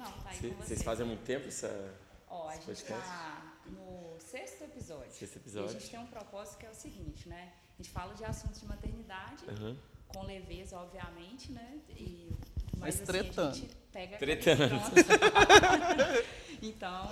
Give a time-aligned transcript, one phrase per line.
[0.00, 0.68] não, tá aí Cê- com vocês.
[0.68, 1.94] Vocês fazem há muito tempo essa.
[2.28, 3.02] Ó, a gente podcast?
[3.08, 5.12] tá no sexto episódio.
[5.12, 5.68] Sexto E episódio.
[5.70, 7.52] a gente tem um propósito que é o seguinte, né?
[7.78, 9.76] A gente fala de assuntos de maternidade, Aham.
[10.08, 11.78] com leveza, obviamente, né?
[11.90, 12.30] E,
[12.78, 13.48] Mas assim, tretando.
[13.50, 14.74] a gente pega Tretando.
[16.62, 17.08] Então,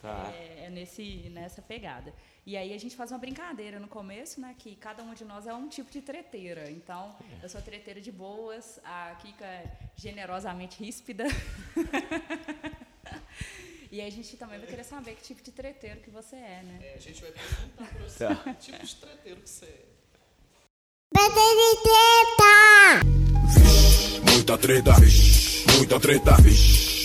[0.00, 0.32] Tá.
[0.34, 2.12] é, é nesse, nessa pegada.
[2.46, 4.54] E aí a gente faz uma brincadeira no começo, né?
[4.58, 6.70] Que cada um de nós é um tipo de treteira.
[6.70, 11.24] Então, eu sou treteira de boas, a Kika é generosamente ríspida.
[13.92, 16.62] e aí a gente também vai querer saber que tipo de treteiro que você é,
[16.64, 16.78] né?
[16.82, 18.34] É, a gente vai perguntar pra você Tá.
[18.36, 19.84] que tipo de treteiro que você é.
[24.32, 26.50] Muita treta, vixe, muita treta, vixe.
[26.50, 26.99] Vixe,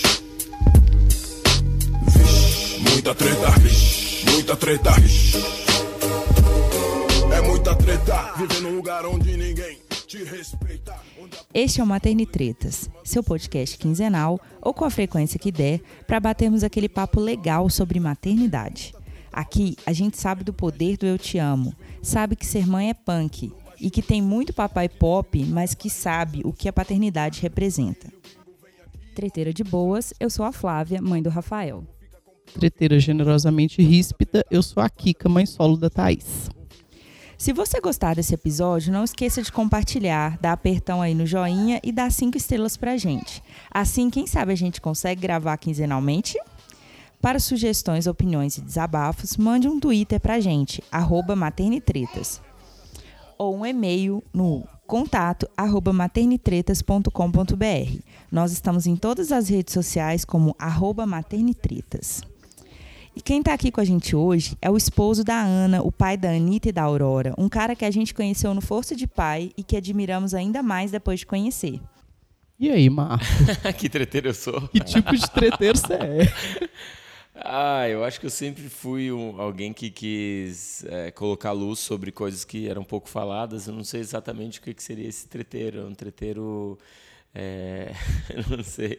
[2.79, 3.47] Muita treta,
[4.31, 4.91] muita treta.
[7.34, 10.95] É muita treta, viver num lugar onde ninguém te respeita.
[11.53, 16.63] Este é o Maternitretas, seu podcast quinzenal ou com a frequência que der, para batermos
[16.63, 18.93] aquele papo legal sobre maternidade.
[19.31, 22.93] Aqui a gente sabe do poder do eu te amo, sabe que ser mãe é
[22.93, 28.12] punk e que tem muito papai pop, mas que sabe o que a paternidade representa.
[29.13, 31.85] Treteira de boas, eu sou a Flávia, mãe do Rafael.
[32.54, 36.49] Treteira generosamente ríspida, eu sou a Kika, mãe solo da Thaís.
[37.37, 41.91] Se você gostar desse episódio, não esqueça de compartilhar, dar apertão aí no joinha e
[41.91, 43.43] dar cinco estrelas pra gente.
[43.70, 46.40] Assim, quem sabe a gente consegue gravar quinzenalmente?
[47.21, 52.41] Para sugestões, opiniões e desabafos, mande um Twitter pra gente, arroba maternitretas.
[53.37, 57.99] Ou um e-mail no contato arroba maternitretas.com.br.
[58.32, 62.21] Nós estamos em todas as redes sociais como arroba maternitretas.
[63.16, 66.18] E quem tá aqui com a gente hoje é o esposo da Ana, o pai
[66.18, 69.52] da Anitta e da Aurora, um cara que a gente conheceu no Força de Pai
[69.58, 71.80] e que admiramos ainda mais depois de conhecer.
[72.59, 73.24] E aí, Marco?
[73.78, 74.62] que treteiro eu sou.
[74.68, 76.34] Que tipo de treteiro você é?
[77.36, 82.12] Ah, eu acho que eu sempre fui um- alguém que quis é, colocar luz sobre
[82.12, 83.68] coisas que eram pouco faladas.
[83.68, 85.81] Eu não sei exatamente o que, que seria esse treteiro.
[85.81, 86.78] É um treteiro.
[87.35, 87.91] É,
[88.50, 88.97] não sei.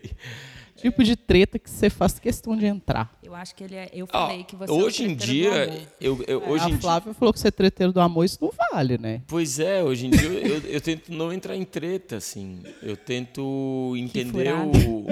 [0.77, 3.11] Tipo de treta que você faz questão de entrar.
[3.23, 3.89] Eu acho que ele é.
[3.95, 7.15] Eu falei que você hoje é em dia, eu, eu- hoje em a dia, Flávia
[7.15, 9.23] falou que você é treteiro do amor, isso não vale, né?
[9.27, 12.63] pois é, hoje em dia eu, eu- eu tento não entrar em treta, assim.
[12.83, 15.07] Eu tento entender o,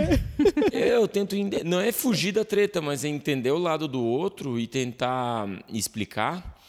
[0.70, 1.34] eu tento
[1.64, 6.62] não é fugir da treta, mas é entender o lado do outro e tentar explicar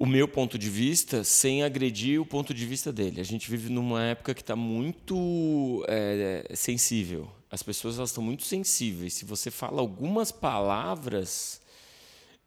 [0.00, 3.20] o meu ponto de vista sem agredir o ponto de vista dele.
[3.20, 7.30] A gente vive numa época que está muito é, sensível.
[7.50, 9.12] As pessoas estão muito sensíveis.
[9.12, 11.60] Se você fala algumas palavras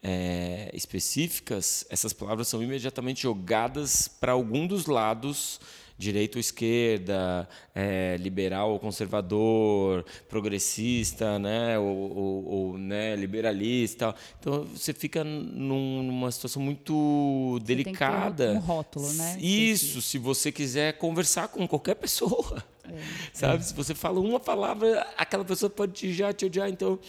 [0.01, 5.61] é, específicas, essas palavras são imediatamente jogadas para algum dos lados,
[6.03, 14.13] direita ou esquerda, é, liberal ou conservador, progressista, né, ou, ou- ou, né, liberalista.
[14.39, 18.51] Então você fica num- numa situação muito um- delicada.
[18.53, 22.63] um rótulo, né, Isso, se você quiser conversar com qualquer pessoa.
[22.85, 22.93] É.
[23.33, 23.65] Sabe?
[23.65, 26.69] Se você fala uma palavra, aquela pessoa pode te já te odiar.
[26.69, 26.99] Então,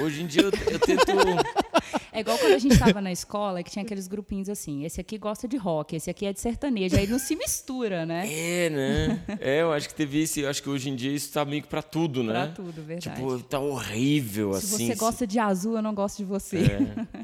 [0.00, 1.04] hoje em dia eu, eu tento.
[2.20, 5.16] É igual quando a gente estava na escola que tinha aqueles grupinhos assim: esse aqui
[5.16, 6.94] gosta de rock, esse aqui é de sertanejo.
[6.94, 8.28] Aí não se mistura, né?
[8.30, 9.24] É, né?
[9.40, 10.38] É, eu acho que teve isso.
[10.38, 12.32] Eu acho que hoje em dia isso tá meio que pra tudo, né?
[12.32, 13.16] Pra tudo, verdade.
[13.16, 14.86] Tipo, tá horrível, se assim.
[14.86, 16.58] você gosta de azul, eu não gosto de você.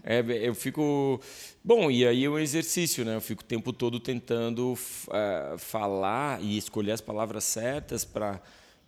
[0.02, 1.20] É, é, eu fico.
[1.62, 3.16] Bom, e aí é um exercício, né?
[3.16, 4.78] Eu fico o tempo todo tentando
[5.12, 8.40] eh, falar e escolher as palavras certas para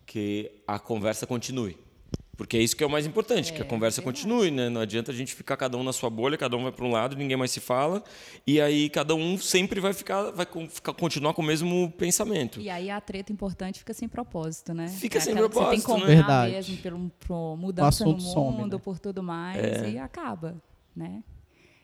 [0.06, 1.76] que a conversa continue.
[2.38, 4.69] Porque é isso que é o mais importante, que a conversa continue, né?
[4.69, 6.93] Não adianta a gente ficar cada um na sua bolha, cada um vai para um
[6.93, 8.00] lado, ninguém mais se fala,
[8.47, 10.47] e aí cada um sempre vai ficar, vai
[10.97, 12.60] continuar com o mesmo pensamento.
[12.60, 14.87] E aí a treta importante fica sem propósito, né?
[14.87, 15.94] Fica É sem propósito, Você tem que né?
[15.94, 16.53] comprar Verdade.
[16.53, 18.78] mesmo pelo, por mudança O no mundo, some, né?
[18.84, 19.91] por tudo mais, É.
[19.91, 20.54] e acaba,
[20.94, 21.25] né?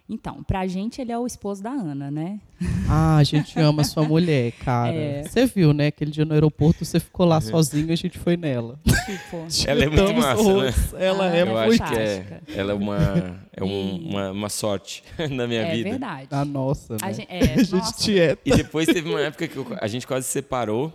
[0.07, 2.39] Então, pra gente ele é o esposo da Ana, né?
[2.87, 4.95] Ah, a gente ama sua mulher, cara.
[4.95, 5.23] É.
[5.23, 5.87] Você viu, né?
[5.87, 8.79] Aquele dia no aeroporto, você ficou lá sozinho e a gente foi nela.
[8.85, 10.49] Tipo, Ela é muito massa, né?
[10.51, 10.95] horrores.
[10.95, 11.83] Ela Ah, é Eu muito.
[11.83, 15.89] acho que é, ela é uma, é um- uma, uma sorte na minha é vida.
[15.91, 16.29] verdade.
[16.31, 16.99] A nossa, né?
[17.01, 18.43] A gente, é, A gente nossa, tieta.
[18.45, 20.93] E depois teve uma época que eu- a gente quase se separou.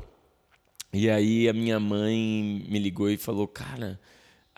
[0.93, 3.99] E aí a minha mãe me ligou e falou: Cara,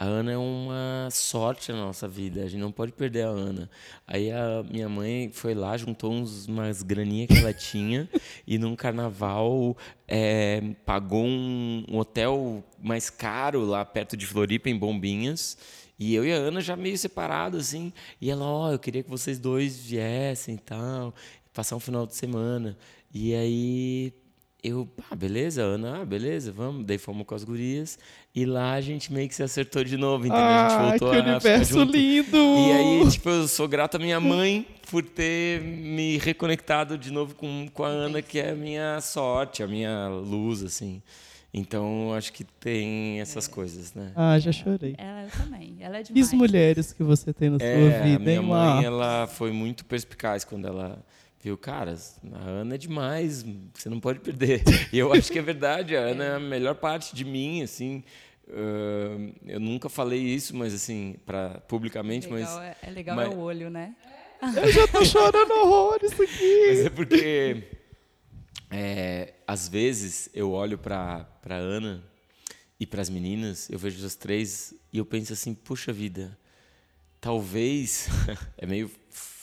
[0.02, 2.42] a Ana é uma sorte na nossa vida.
[2.42, 3.70] A gente não pode perder a Ana.
[4.08, 8.10] Aí a minha mãe foi lá, juntou uns, umas graninhas que ela tinha.
[8.48, 9.78] e num carnaval
[10.08, 15.56] é, pagou um, um hotel mais caro lá perto de Floripa, em Bombinhas.
[16.00, 17.94] E eu e a Ana já meio separados, assim.
[18.20, 21.14] E ela, ó, eu queria que vocês dois viessem e tal,
[21.54, 22.76] passar um final de semana.
[23.14, 24.14] E aí
[24.64, 26.86] eu, ah, beleza, Ana, ah, beleza, vamos.
[26.86, 27.98] Daí fomos com as gurias.
[28.34, 30.44] E lá a gente meio que se acertou de novo, entendeu?
[30.46, 31.92] Ah, a gente voltou que a universo junto.
[31.98, 32.38] lindo!
[32.38, 37.34] E aí, tipo, eu sou grato à minha mãe por ter me reconectado de novo
[37.36, 41.02] com, com a Ana, que é a minha sorte, a minha luz, assim.
[41.54, 44.14] Então, acho que tem essas coisas, né?
[44.16, 44.96] Ah, já chorei.
[44.98, 45.76] Ela eu também.
[45.82, 46.28] Ela é E demais.
[46.28, 49.52] as mulheres que você tem na sua É, vida, a minha hein, mãe, ela foi
[49.52, 51.04] muito perspicaz quando ela
[51.42, 51.96] viu, cara,
[52.34, 53.44] a Ana é demais,
[53.74, 54.64] você não pode perder.
[54.94, 58.04] E eu acho que é verdade, a Ana é a melhor parte de mim, assim.
[58.50, 63.32] ãh, eu nunca falei isso, mas assim, para publicamente, Legal, mas, é, é legal mas-
[63.32, 63.96] é o olho, né?
[64.42, 66.66] Eu já tô chorando horrores aqui.
[66.70, 67.64] mas é porque
[68.72, 72.04] é, às vezes eu olho para para Ana
[72.80, 76.36] e para as meninas, eu vejo as três e eu penso assim, puxa vida,
[77.20, 78.08] talvez
[78.58, 78.90] é meio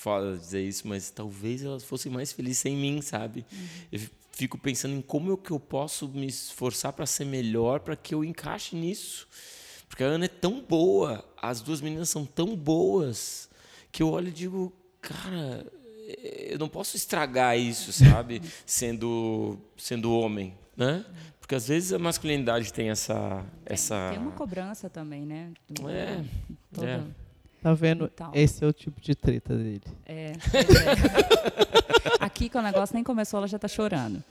[0.08, 3.44] foda dizer isso, mas talvez elas fossem mais felizes sem mim, sabe?
[3.92, 4.00] Eu
[4.32, 8.14] fico pensando em como eu que eu posso me esforçar para ser melhor, para que
[8.14, 9.26] eu encaixe nisso.
[9.88, 13.48] Porque a Ana é tão boa, as duas meninas são tão boas,
[13.90, 15.66] que eu olho e digo, cara,
[16.50, 18.40] eu não posso estragar isso, sabe?
[18.66, 21.04] sendo sendo homem, né?
[21.40, 25.50] Porque às vezes a masculinidade tem essa essa Tem uma cobrança também, né?
[25.68, 26.22] Do- É,
[26.72, 27.02] todo- é.
[27.62, 28.10] Tá vendo?
[28.12, 28.30] Então.
[28.34, 29.82] Esse é o tipo de treta dele.
[30.06, 30.34] É, é.
[32.20, 34.22] Aqui que o negócio nem começou, ela já está chorando.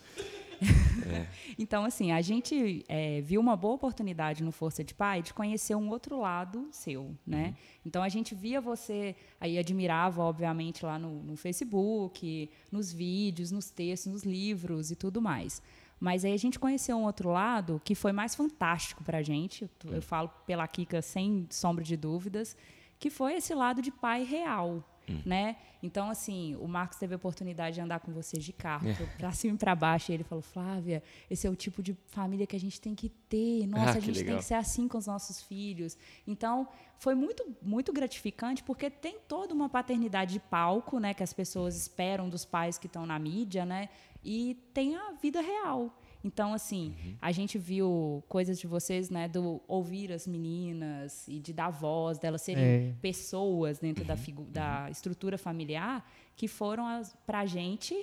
[1.58, 5.76] então, assim, a gente é, viu uma boa oportunidade no Força de Pai de conhecer
[5.76, 7.56] um outro lado seu, né?
[7.86, 13.70] Então, a gente via você, aí admirava, obviamente, lá no, no Facebook, nos vídeos, nos
[13.70, 15.62] textos, nos livros e tudo mais.
[16.00, 19.70] Mas aí a gente conheceu um outro lado que foi mais fantástico para a gente,
[19.84, 22.56] eu, eu falo pela Kika sem sombra de dúvidas,
[23.00, 24.84] que foi esse lado de pai real,
[25.26, 25.56] né?
[25.82, 29.56] Então, assim, o Marcos teve a oportunidade de andar com vocês de carro, para cima
[29.56, 32.60] e para baixo, e ele falou, Flávia, esse é o tipo de família que a
[32.60, 35.42] gente tem que ter, nossa, Ah, a gente tem que ser assim com os nossos
[35.42, 35.98] filhos.
[36.26, 36.68] Então,
[36.98, 41.78] foi muito, muito gratificante, porque tem toda uma paternidade de palco, né, que as pessoas
[41.78, 43.88] esperam dos pais que estão na mídia, né,
[44.24, 45.96] e tem a vida real.
[46.28, 51.54] Então, assim, a gente viu coisas de vocês, né, do ouvir as meninas e de
[51.54, 52.94] dar voz, delas serem É.
[53.02, 55.96] pessoas dentro da, figu- da estrutura familiar
[56.36, 56.84] que foram
[57.26, 57.94] para a gente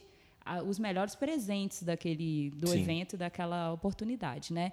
[0.47, 2.81] a- os melhores presentes daquele do Sim.
[2.81, 4.73] evento, daquela oportunidade, né?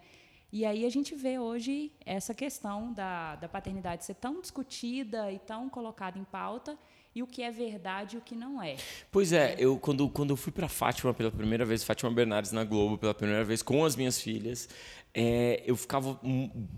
[0.53, 5.39] E aí a gente vê hoje essa questão da, da paternidade ser tão discutida e
[5.39, 6.77] tão colocada em pauta
[7.13, 8.77] e o que é verdade e o que não é.
[9.11, 12.63] Pois é, eu quando, quando eu fui para Fátima pela primeira vez, Fátima Bernardes na
[12.63, 14.69] Globo pela primeira vez com as minhas filhas,
[15.13, 16.17] é, eu ficava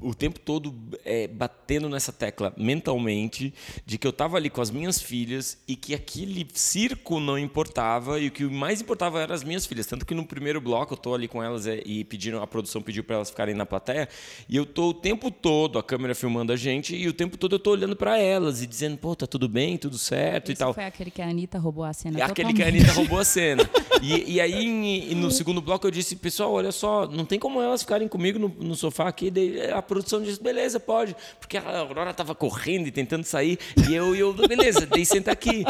[0.01, 0.73] o tempo todo
[1.05, 3.53] é, batendo nessa tecla mentalmente
[3.85, 8.19] de que eu estava ali com as minhas filhas e que aquele circo não importava
[8.19, 9.85] e o que mais importava eram as minhas filhas.
[9.85, 12.81] Tanto que no primeiro bloco eu tô ali com elas é, e pediram a produção
[12.81, 14.09] pediu para elas ficarem na plateia
[14.49, 17.55] e eu tô o tempo todo a câmera filmando a gente e o tempo todo
[17.55, 20.59] eu tô olhando para elas e dizendo pô tá tudo bem, tudo certo e Esse
[20.59, 20.73] tal.
[20.73, 22.67] foi aquele que a Anitta roubou a cena É aquele que a.
[22.67, 23.69] Anitta roubou a cena.
[24.01, 27.61] E, e aí, e no segundo bloco, eu disse, pessoal, olha só, não tem como
[27.61, 29.29] elas ficarem comigo no, no sofá aqui.
[29.29, 31.15] Daí a produção disse, beleza, pode.
[31.39, 33.59] Porque a Aurora tava correndo e tentando sair.
[33.89, 35.65] E eu, e eu beleza, daí senta aqui.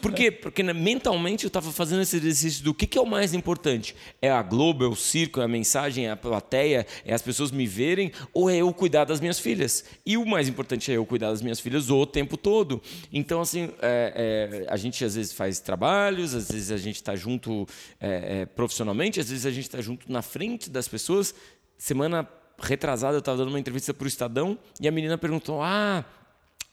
[0.00, 0.30] Por quê?
[0.30, 3.94] Porque mentalmente eu estava fazendo esse exercício do que, que é o mais importante?
[4.20, 7.50] É a Globo, é o circo, é a mensagem, é a plateia, é as pessoas
[7.50, 9.84] me verem, ou é eu cuidar das minhas filhas?
[10.04, 12.82] E o mais importante é eu cuidar das minhas filhas o tempo todo.
[13.12, 17.16] Então, assim, é, é, a gente às vezes faz trabalhos, às vezes a gente está
[17.16, 17.66] junto
[17.98, 21.34] é, é, profissionalmente, às vezes a gente está junto na frente das pessoas.
[21.80, 26.04] Semana retrasada eu estava dando uma entrevista para o Estadão e a menina perguntou: Ah,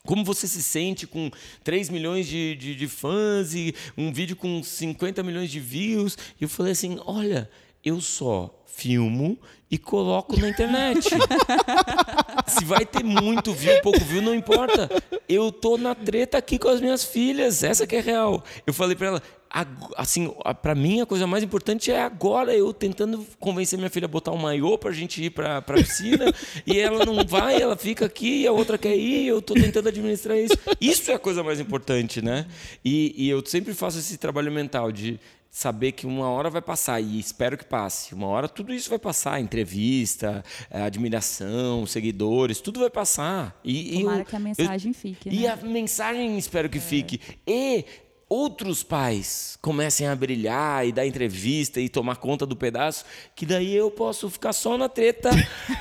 [0.06, 1.32] como você se sente com
[1.64, 6.18] 3 milhões de, de, de fãs e um vídeo com 50 milhões de views?
[6.38, 7.50] E eu falei assim: olha,
[7.86, 9.40] eu só filmo
[9.72, 11.08] e coloco na internet.
[12.46, 14.90] Se vai ter muito view, pouco view, não importa.
[15.28, 18.44] Eu tô na treta aqui com as minhas filhas, essa que é real.
[18.66, 19.24] Eu falei pra ela,
[19.96, 24.06] assim, a- pra mim a coisa mais importante é agora eu tentando convencer minha filha
[24.06, 26.26] a botar um maiô pra gente ir pra, pra piscina,
[26.66, 29.88] e ela não vai, ela fica aqui, e a outra quer ir, eu tô tentando
[29.90, 30.58] administrar isso.
[30.82, 32.46] Isso é a coisa mais importante, né?
[32.84, 37.02] E, e eu sempre faço esse trabalho mental de saber que uma hora vai passar
[37.02, 38.14] e espero que passe.
[38.14, 43.60] Uma hora tudo isso vai passar, entrevista, eh, admiração, seguidores, tudo vai passar.
[43.64, 45.48] E, Tomara eu- que a eu- mensagem fique, E né?
[45.48, 47.20] a mensagem espero que fique.
[47.48, 47.86] E
[48.30, 53.06] outros pais comecem a brilhar e dar entrevista e tomar conta do pedaço,
[53.36, 55.30] que daí eu posso ficar só na treta.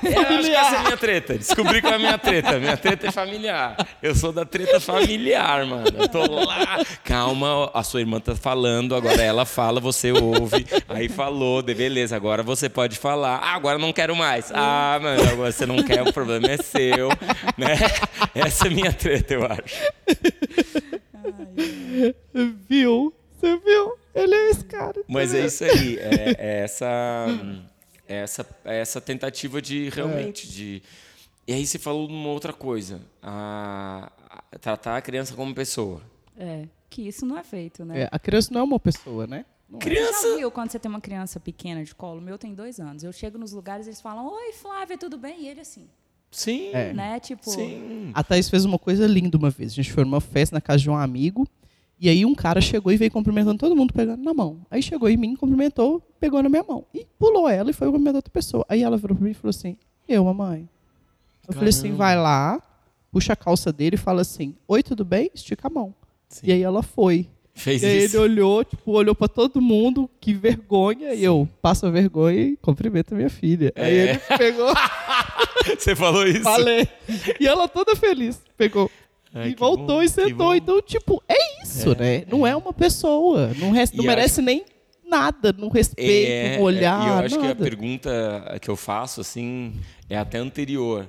[0.04, 1.38] É, eu acho que essa é a minha treta.
[1.38, 2.58] Descobri qual é a minha treta.
[2.58, 3.76] Minha treta é familiar.
[4.02, 5.86] Eu sou da treta familiar, mano.
[5.98, 6.78] Eu tô lá.
[7.04, 10.66] Calma, a sua irmã tá falando, agora ela fala, você ouve.
[10.88, 13.36] Aí falou, de beleza, agora você pode falar.
[13.36, 14.50] Ah, agora não quero mais.
[14.52, 17.08] Ah, mano, agora você não quer, o problema é seu.
[17.56, 17.76] Né?
[18.34, 20.85] Essa é a minha treta, eu acho.
[22.68, 23.12] Viu?
[23.38, 23.94] Você viu?
[24.14, 25.02] Ele é esse cara.
[25.08, 25.98] Mas é isso aí.
[25.98, 26.86] É, é essa,
[28.08, 30.82] é essa, é essa tentativa de realmente de.
[31.46, 33.00] E aí você falou uma outra coisa.
[33.22, 36.00] A, a- tratar a criança como pessoa.
[36.36, 38.02] É, que isso não é feito, né?
[38.02, 39.44] É, a criança não é uma pessoa, né?
[39.68, 39.82] Não é.
[39.82, 40.30] Você Criança.
[40.30, 42.18] já viu quando você tem uma criança pequena de colo?
[42.18, 43.02] O meu tem dois anos.
[43.02, 45.42] Eu chego nos lugares e eles falam, oi, Flávia, tudo bem?
[45.42, 45.88] E ele assim,
[46.30, 46.70] Sim.
[46.72, 46.92] É.
[46.92, 47.18] né?
[47.20, 48.10] Tipo, Sim.
[48.14, 49.72] A Thaís fez uma coisa linda uma vez.
[49.72, 51.46] A gente foi numa festa na casa de um amigo.
[51.98, 54.58] E aí um cara chegou e veio cumprimentando todo mundo, pegando na mão.
[54.70, 56.84] Aí chegou em mim, cumprimentou, pegou na minha mão.
[56.92, 58.64] E pulou ela e foi cumprimentar outra pessoa.
[58.68, 59.76] Aí ela virou pra mim e falou assim,
[60.06, 60.68] eu, mamãe.
[61.48, 61.98] Eu falei assim, Caramba.
[61.98, 62.62] vai lá,
[63.10, 65.30] puxa a calça dele e fala assim, oi, tudo bem?
[65.34, 65.94] Estica a mão.
[66.28, 66.48] Sim.
[66.48, 67.28] E aí ela foi.
[67.54, 68.20] Fez E aí ele isso.
[68.20, 71.14] olhou, tipo, olhou pra todo mundo, que vergonha.
[71.14, 73.72] E eu, passa vergonha e cumprimenta minha filha.
[73.74, 74.10] Aí É.
[74.10, 74.74] ele pegou,
[75.78, 76.42] Você falou isso?
[76.42, 76.86] falei.
[77.40, 78.90] E ela toda feliz, pegou.
[79.36, 80.54] Ai, e voltou bom, e sentou.
[80.54, 82.24] Então, tipo, é isso, né?
[82.26, 83.48] Não é uma pessoa.
[83.58, 84.64] Não, não merece nem
[85.08, 87.62] nada, não respeito, É, um olhar, E eu acho que a nada.
[87.62, 89.74] pergunta que eu faço, assim,
[90.08, 91.08] é até anterior.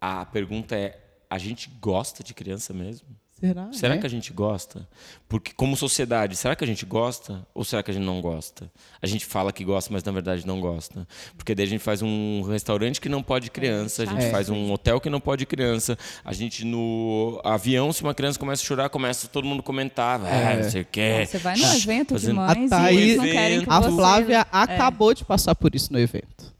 [0.00, 3.08] A pergunta é: a gente gosta de criança mesmo?
[3.46, 3.72] Será?
[3.72, 4.00] Será né?
[4.00, 4.88] que a gente gosta?
[5.28, 8.70] Porque, como sociedade, será que a gente gosta ou será que a gente não gosta?
[9.02, 11.06] A gente fala que gosta, mas na verdade não gosta.
[11.36, 14.30] Porque daí a gente faz um restaurante que não pode criança, a gente É.
[14.30, 18.62] faz um hotel que não pode criança, a gente no avião, se uma criança começa
[18.62, 21.26] a chorar, começa todo mundo comentar, ah, não sei o quê.
[21.26, 23.96] você vai num evento de A mães e Thaís- eles não querem que A você...
[23.96, 26.53] Flávia acabou de passar por isso no evento.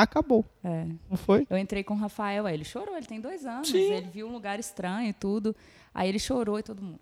[0.00, 0.84] Acabou, É.
[1.10, 1.44] não foi?
[1.50, 3.92] Eu entrei com o Rafael, aí ele chorou, ele tem dois anos, Sim.
[3.94, 5.56] ele viu um lugar estranho e tudo.
[5.92, 7.00] Aí ele chorou e todo mundo.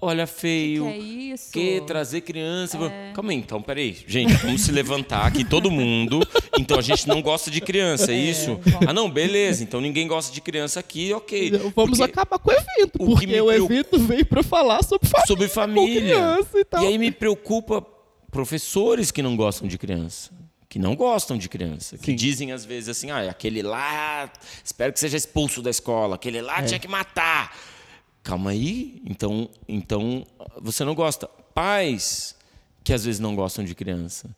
[0.00, 0.86] Olha, Que feio.
[0.86, 1.52] é isso?
[1.52, 2.78] Que trazer criança.
[3.12, 3.98] Calma aí, então, peraí.
[4.06, 6.20] Gente, vamos se levantar aqui, todo mundo.
[6.58, 8.60] Então a gente não gosta de criança, é isso?
[8.64, 8.88] vamos.
[8.88, 9.62] Ah, não, beleza.
[9.64, 11.50] Então ninguém gosta de criança aqui, ok.
[11.74, 14.82] Vamos Porque- acabar com o evento, o que porque me o evento veio pra falar
[14.84, 15.26] sobre família.
[15.26, 16.00] sobre família.
[16.14, 16.80] criança e tal.
[16.86, 17.84] aí me preocupa
[18.30, 20.30] professores que não gostam de criança.
[20.68, 21.96] Que não gostam de criança.
[21.96, 22.16] Que Sim.
[22.16, 24.30] dizem às vezes assim: ah, aquele lá,
[24.62, 26.16] espero que seja expulso da escola.
[26.16, 26.42] Aquele É.
[26.42, 27.56] lá tinha que matar.
[28.22, 29.00] Calma aí.
[29.06, 30.26] Então, então
[30.60, 31.26] você não gosta.
[31.54, 32.36] Pais
[32.84, 34.28] que às vezes não gostam de criança.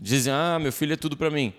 [0.00, 1.52] Dizem: ah, meu filho é tudo para mim.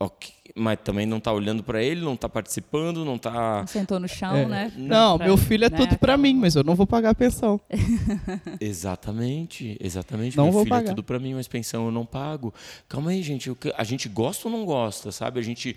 [0.00, 3.66] Ok, mas também não tá olhando para ele, não tá participando, não tá.
[3.66, 4.46] Sentou no chão, É.
[4.46, 4.72] né?
[4.76, 7.10] Não, Pra- meu filho é né, tudo pra aquela- mim, mas eu não vou pagar
[7.10, 7.60] a pensão.
[8.60, 10.36] Exatamente, exatamente.
[10.36, 10.90] Não Meu vou filho é pagar.
[10.90, 12.54] tudo pra mim, mas pensão eu não pago.
[12.88, 13.50] Calma aí, gente.
[13.76, 15.40] A gente gosta ou não gosta, sabe?
[15.40, 15.76] A gente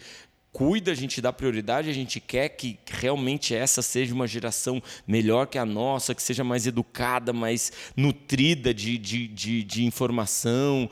[0.54, 5.48] cuida, a gente dá prioridade, a gente quer que realmente essa seja uma geração melhor
[5.48, 10.90] que a nossa, que seja mais educada, mais nutrida de, de, de, de informação.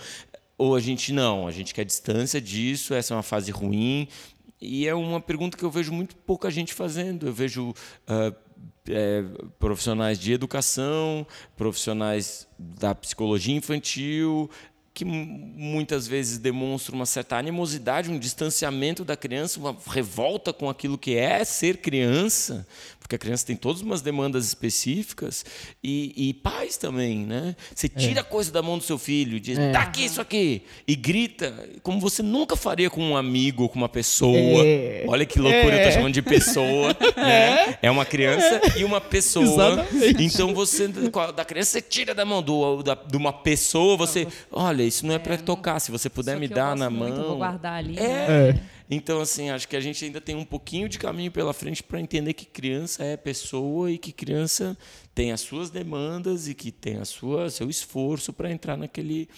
[0.60, 4.10] Ou a gente não, a gente quer distância disso, essa é uma fase ruim.
[4.62, 7.28] E é uma pergunta que eu vejo muito pouca gente fazendo.
[7.28, 7.74] Eu vejo
[8.06, 8.34] ah,
[8.89, 9.24] é,
[9.58, 11.25] profissionais de educação,
[11.56, 14.50] profissionais da psicologia infantil,
[15.00, 20.70] que mu- muitas vezes demonstram uma certa animosidade, um distanciamento da criança, uma revolta com
[20.70, 22.68] aquilo que é ser criança,
[23.00, 25.44] porque a criança tem todas umas demandas específicas,
[25.84, 27.56] e, e pais também, né?
[27.74, 30.63] Você tira a coisa da mão do seu filho, e diz, tá aqui isso aqui,
[30.88, 34.38] e grita, como você nunca faria com um amigo ou com uma pessoa.
[34.65, 35.06] É.
[35.08, 35.86] Olha que loucura, eu É.
[35.88, 37.77] tô chamando de pessoa, né?
[37.82, 39.46] É uma criança e uma pessoa.
[39.46, 40.24] Exatamente.
[40.25, 40.88] Então você,
[41.36, 44.27] da criança, você tira da mão do, da, de uma pessoa, você.
[44.51, 45.79] Olha, isso não é para tocar.
[45.79, 47.27] Se você puder me eu dar na muito, mão.
[47.29, 47.98] Vou guardar ali.
[47.98, 48.53] É.
[48.53, 48.62] né?
[48.89, 52.01] Então, assim, acho que a gente ainda tem um pouquinho de caminho pela frente para
[52.01, 54.77] entender que criança é pessoa e que criança
[55.13, 59.29] tem as suas demandas e que tem a sua seu esforço para entrar naquele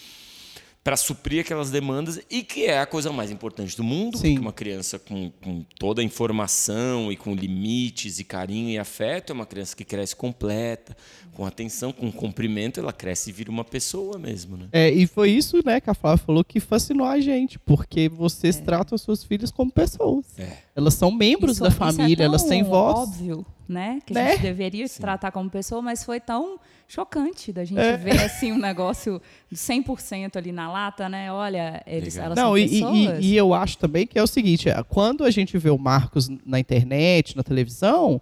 [0.84, 4.30] para suprir aquelas demandas e que é a coisa mais importante do mundo, Sim.
[4.30, 9.30] porque uma criança com, com toda a informação e com limites e carinho e afeto
[9.30, 10.98] é uma criança que cresce completa,
[11.34, 14.68] com atenção, com comprimento, ela cresce e vira uma pessoa mesmo, né?
[14.72, 18.58] É, e foi isso, né, que a Flávia falou que fascinou a gente, porque vocês
[18.58, 18.62] É.
[18.62, 20.26] tratam as suas filhas como pessoas.
[20.40, 20.58] É.
[20.76, 22.98] Elas são membros Isso- da isso é família, elas tão têm voz.
[22.98, 24.00] óbvio, né?
[24.04, 24.32] Que a Né?
[24.32, 26.60] gente deveria tratar como pessoa, mas foi tão
[26.92, 27.96] chocante da gente É.
[27.98, 29.22] ver assim um negócio
[29.54, 31.32] 100% ali na lata, né?
[31.32, 32.26] Olha, eles, Legal.
[32.28, 33.26] elas Não, são e, e- pessoas.
[33.26, 36.30] e eu acho também que é o seguinte: é, quando a gente vê o Marcos
[36.46, 38.22] na internet, na televisão,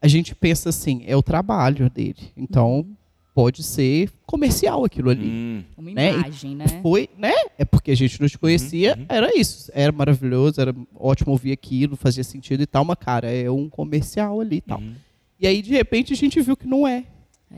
[0.00, 2.30] a gente pensa assim, é o trabalho dele.
[2.36, 2.86] Então,
[3.34, 5.26] pode ser comercial aquilo ali.
[5.26, 6.12] Hum, Uma Né?
[6.12, 6.66] E imagem, né?
[6.82, 7.32] Foi, né?
[7.58, 9.70] É porque a gente não te conhecia, Uhum, era isso.
[9.74, 14.40] Era maravilhoso, era ótimo ouvir aquilo, fazia sentido e tal, mas, cara, é um comercial
[14.40, 14.78] ali e tal.
[14.78, 14.94] uhum.
[15.40, 17.04] E aí, de repente, a gente viu que não é.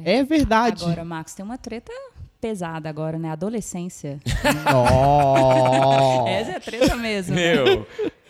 [0.04, 0.84] É, verdade.
[0.84, 1.92] Agora, Marcos, tem uma treta
[2.40, 3.30] pesada agora, né?
[3.30, 4.20] Adolescência.
[4.64, 6.28] Nossa.
[6.30, 7.34] Essa é a treta mesmo.
[7.34, 7.86] Meu,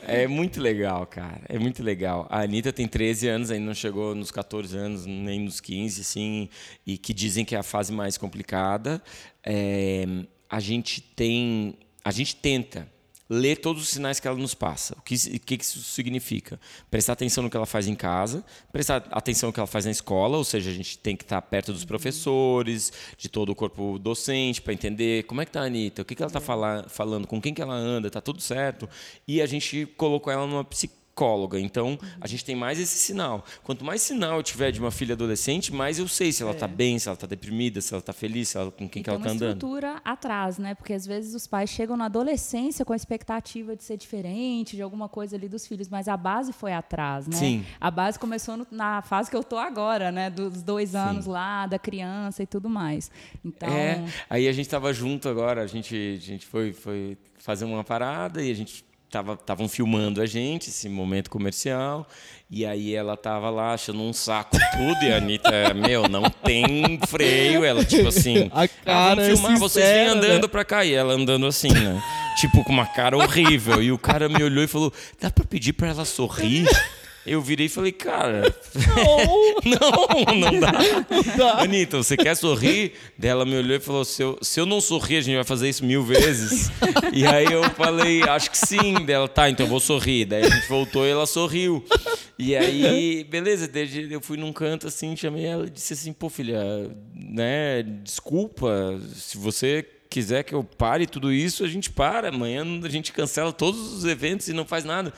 [0.06, 1.42] é muito legal, cara.
[1.49, 2.26] É muito legal.
[2.30, 6.49] A Anitta tem 13 anos, ainda não chegou nos 14 anos, nem nos 15, assim,
[6.87, 9.02] e que dizem que é a fase mais complicada.
[9.44, 10.04] É,
[10.49, 11.76] a gente tem.
[12.04, 12.88] A gente tenta
[13.28, 14.95] ler todos os sinais que ela nos passa.
[14.99, 16.61] O que, o que isso significa?
[16.90, 19.90] Prestar atenção no que ela faz em casa, prestar atenção no que ela faz na
[19.90, 23.99] escola, ou seja, a gente tem que estar perto dos professores, de todo o corpo
[23.99, 26.40] docente, para entender como é que está a Anitta, o que, que ela está
[26.88, 28.88] falando, com quem que ela anda, está tudo certo.
[29.26, 31.05] E a gente colocou ela numa psicóloga.
[31.58, 33.44] Então, a gente tem mais esse sinal.
[33.62, 36.68] Quanto mais sinal eu tiver de uma filha adolescente, mais eu sei se ela está
[36.68, 39.18] bem, se ela está deprimida, se ela está feliz, se ela, com quem que ela
[39.18, 39.56] tem está uma andando.
[39.56, 40.75] estrutura atrás, né?
[40.75, 44.82] Porque às vezes os pais chegam na adolescência com a expectativa de ser diferente, de
[44.82, 47.37] alguma coisa ali dos filhos, mas a base foi atrás, né?
[47.37, 47.64] Sim.
[47.80, 50.28] A base começou no- na fase que eu tô agora, né?
[50.28, 53.11] Dos dois anos lá, da criança e tudo mais.
[53.44, 57.64] Então, É, aí a gente tava junto agora, a gente, a gente foi, foi fazer
[57.64, 62.06] uma parada e a gente estavam filmando a gente, esse momento comercial,
[62.50, 66.98] e aí ela tava lá achando um saco tudo e a Anitta, meu, não tem
[67.08, 70.48] freio, ela tipo assim, A "Ah, cara vamos filmar, é vocês vêm andando né?
[70.48, 72.02] pra cá, e ela andando assim, né?
[72.40, 75.72] Tipo, com uma cara horrível, e o cara me olhou e falou, dá pra pedir
[75.72, 76.66] pra ela sorrir?
[77.26, 78.54] Eu virei e falei, cara,
[79.64, 80.61] não, não
[81.37, 81.61] dá.
[81.61, 82.92] Anitta, você quer sorrir?
[83.18, 85.45] Daí ela me olhou e falou: se eu, se eu não sorrir, a gente vai
[85.45, 86.71] fazer isso mil vezes.
[87.12, 88.95] e aí eu falei: acho que sim.
[89.04, 90.25] Daí ela, tá, então eu vou sorrir.
[90.26, 91.85] Daí a gente voltou e ela sorriu.
[92.38, 96.28] E aí, beleza, desde eu fui num canto assim, chamei ela e disse assim: pô,
[96.28, 96.61] filha,
[97.14, 102.28] né, desculpa, se você quiser que eu pare tudo isso, a gente para.
[102.28, 105.12] Amanhã a gente cancela todos os eventos e não faz nada.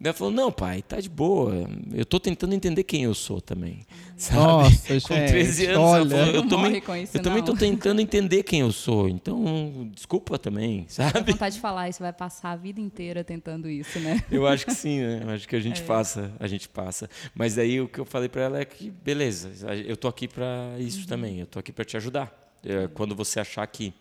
[0.00, 1.68] Daí ela falou: Não, pai, tá de boa.
[1.92, 3.80] Eu tô tentando entender quem eu sou também.
[4.16, 4.36] Sabe?
[4.40, 5.98] Nossa, Com gente, 13 anos, olha.
[6.00, 9.08] ela falou: Eu também, isso, eu também não." tô tentando entender quem eu sou.
[9.08, 11.32] Então, desculpa também, sabe?
[11.32, 14.22] vontade de falar isso, vai passar a vida inteira tentando isso, né?
[14.30, 15.22] Eu acho que sim, né?
[15.24, 15.62] Eu acho que a É.
[15.62, 17.10] gente passa, a gente passa.
[17.34, 19.50] Mas aí o que eu falei para ela é que, beleza,
[19.84, 21.06] eu tô aqui para isso Uhum.
[21.06, 21.40] também.
[21.40, 22.32] Eu tô aqui para te ajudar.
[22.64, 23.92] É, Quando você achar que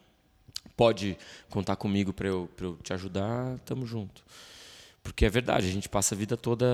[0.75, 1.17] pode
[1.49, 4.23] contar comigo para eu, pra eu te ajudar, tamo junto.
[5.07, 6.65] Porque é verdade, a gente passa a vida toda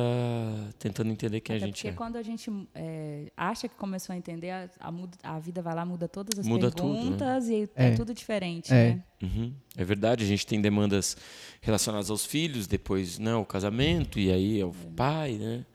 [0.80, 1.91] tentando entender quem Até a gente porque é.
[1.91, 5.86] quando a gente é, acha que começou a entender, a, a a vida vai lá,
[5.86, 7.00] muda todas as Muda tudo, né?
[7.02, 7.88] perguntas e é.
[7.89, 7.91] É.
[7.96, 8.96] tudo diferente, É.
[8.96, 9.04] né?
[9.22, 9.54] Uhum.
[9.78, 11.15] É verdade, a gente tem demandas
[11.62, 15.65] relacionadas aos filhos, depois né, o casamento, e aí ao pai, né?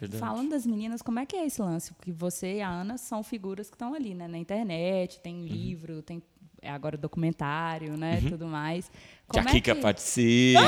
[0.00, 0.20] Verdade.
[0.20, 1.92] Falando das meninas, como é que é esse lance?
[1.94, 4.26] Porque você e a Ana são figuras que estão ali, né?
[4.26, 5.46] Na internet, tem Uhum.
[5.46, 6.22] livro, tem
[6.62, 8.20] é, agora documentário, né?
[8.28, 8.90] Tudo mais.
[9.32, 9.80] Que a Como é Kika que...
[9.80, 10.60] participa.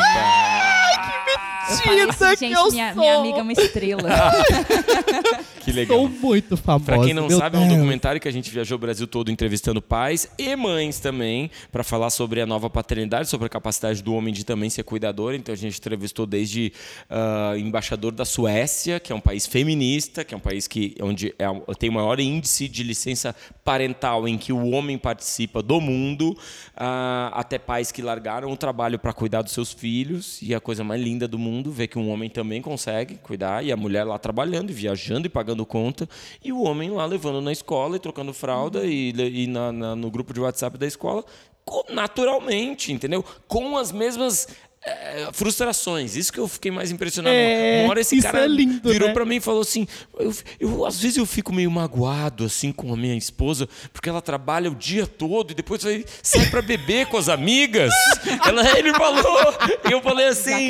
[1.70, 3.02] Eu falei Mentira assim, que gente, eu minha, sou.
[3.02, 4.08] minha amiga é uma estrela.
[5.68, 5.98] Que legal.
[5.98, 6.84] Sou muito famosa.
[6.86, 7.74] Pra quem não meu sabe, é um Deus.
[7.76, 12.08] documentário que a gente viajou o Brasil todo entrevistando pais e mães também, para falar
[12.08, 15.34] sobre a nova paternidade, sobre a capacidade do homem de também ser cuidador.
[15.34, 16.72] Então a gente entrevistou desde
[17.10, 21.34] ah, embaixador da Suécia, que é um país feminista, que é um país que onde
[21.38, 21.46] é,
[21.78, 26.34] tem o maior índice de licença parental em que o homem participa do mundo,
[26.74, 30.40] ah, até pais que largaram o trabalho para cuidar dos seus filhos.
[30.42, 33.70] E a coisa mais linda do mundo, ver que um homem também consegue cuidar e
[33.72, 36.08] a mulher lá trabalhando e viajando e pagando conta
[36.44, 40.10] e o homem lá levando na escola e trocando fralda e, e na- na- no
[40.10, 41.24] grupo de WhatsApp da escola
[41.64, 43.24] co- naturalmente, entendeu?
[43.46, 44.48] Com as mesmas
[44.84, 46.16] eh, frustrações.
[46.16, 47.34] Isso que eu fiquei mais impressionado.
[47.34, 49.14] É, Uma hora esse cara é lindo, virou né?
[49.14, 49.86] pra mim e falou assim:
[50.18, 54.22] eu, eu- às vezes eu fico meio magoado assim com a minha esposa, porque ela
[54.22, 57.92] trabalha o dia todo e depois vai, sai pra beber com as amigas.
[58.46, 59.54] ela, ele falou,
[59.88, 60.68] e eu falei assim.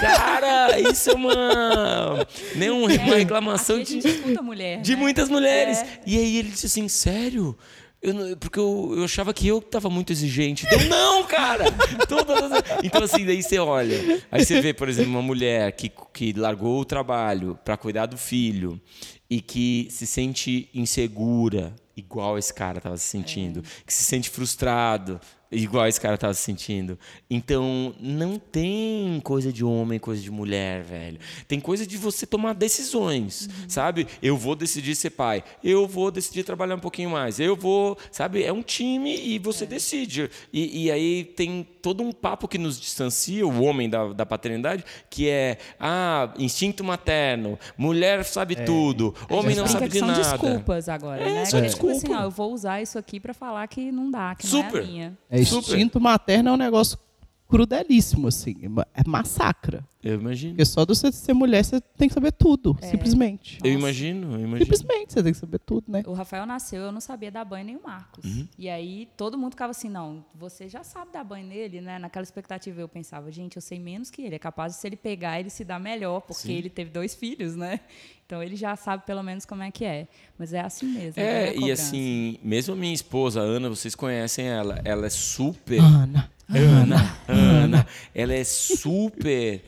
[0.00, 4.92] Cara, isso é uma, né, um- uma reclamação Aqui a de, gente escuta mulher, de
[4.94, 5.00] né?
[5.00, 5.78] muitas mulheres.
[5.78, 5.86] É.
[6.06, 7.56] E aí ele disse assim, sério?
[8.02, 10.64] Eu porque eu, eu achava que eu tava muito exigente.
[10.66, 11.64] Então, não, cara!
[12.08, 14.22] Todas as- Então, assim, daí você olha.
[14.30, 18.16] Aí você vê, por exemplo, uma mulher que, que largou o trabalho para cuidar do
[18.16, 18.80] filho
[19.28, 25.18] e que se sente insegura, igual esse cara tava se sentindo, que se sente frustrado.
[25.50, 26.98] Igual esse cara tava se sentindo.
[27.30, 31.18] Então, não tem coisa de homem, coisa de mulher, velho.
[31.46, 33.68] Tem coisa de você tomar decisões, uhum.
[33.68, 34.06] sabe?
[34.22, 38.42] Eu vou decidir ser pai, eu vou decidir trabalhar um pouquinho mais, eu vou, sabe?
[38.42, 39.66] É um time e você é.
[39.66, 40.30] decide.
[40.52, 44.84] E, e, aí tem todo um papo que nos distancia, o homem da, da paternidade,
[45.08, 48.64] que é, ah, instinto materno, mulher sabe é.
[48.64, 50.24] tudo, homem não sabe de são nada.
[50.24, 51.44] São desculpas agora, é, né?
[51.44, 51.62] São é.
[51.62, 51.94] desculpa.
[51.94, 54.72] Tipo assim, ó, eu vou usar isso aqui para falar que não dá, que Super.
[54.72, 55.18] não é a minha.
[55.38, 56.98] É, instinto materno é um negócio
[57.48, 58.56] crudelíssimo, assim.
[58.94, 59.84] É massacra.
[60.02, 60.52] Eu imagino.
[60.52, 62.86] Porque só de você ser mulher, você tem que saber tudo, é.
[62.86, 63.58] simplesmente.
[63.64, 64.58] Eu imagino, eu imagino.
[64.60, 66.04] Simplesmente, você tem que saber tudo, né?
[66.06, 68.24] O Rafael nasceu, eu não sabia dar banho nem o Marcos.
[68.24, 68.46] Uhum.
[68.56, 71.98] E aí todo mundo ficava assim, não, você já sabe dar banho nele, né?
[71.98, 74.36] Naquela expectativa eu pensava, gente, eu sei menos que ele.
[74.36, 76.52] É capaz de se ele pegar, ele se dar melhor, porque Sim.
[76.52, 77.80] ele teve dois filhos, né?
[78.24, 80.06] Então ele já sabe pelo menos como é que é.
[80.38, 81.20] Mas é assim mesmo.
[81.20, 85.10] É, é e assim, mesmo a minha esposa, a Ana, vocês conhecem ela, ela é
[85.10, 85.80] super.
[85.80, 86.30] Ana.
[86.54, 89.64] Ana, Ana, ela é super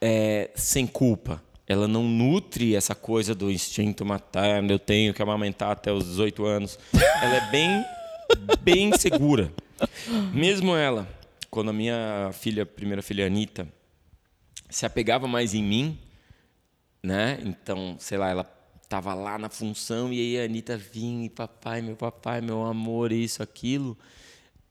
[0.00, 1.42] é, sem culpa.
[1.68, 6.44] Ela não nutre essa coisa do instinto materno, eu tenho que amamentar até os 18
[6.44, 6.78] anos.
[6.92, 7.84] Ela é bem,
[8.62, 9.52] bem segura.
[10.32, 11.08] Mesmo ela,
[11.50, 13.68] quando a minha filha, primeira filha, Anitta,
[14.70, 15.98] se apegava mais em mim,
[17.02, 17.38] né?
[17.44, 21.82] Então, sei lá, ela estava lá na função e aí a Anitta vinha e papai,
[21.82, 23.96] meu papai, meu amor, isso, aquilo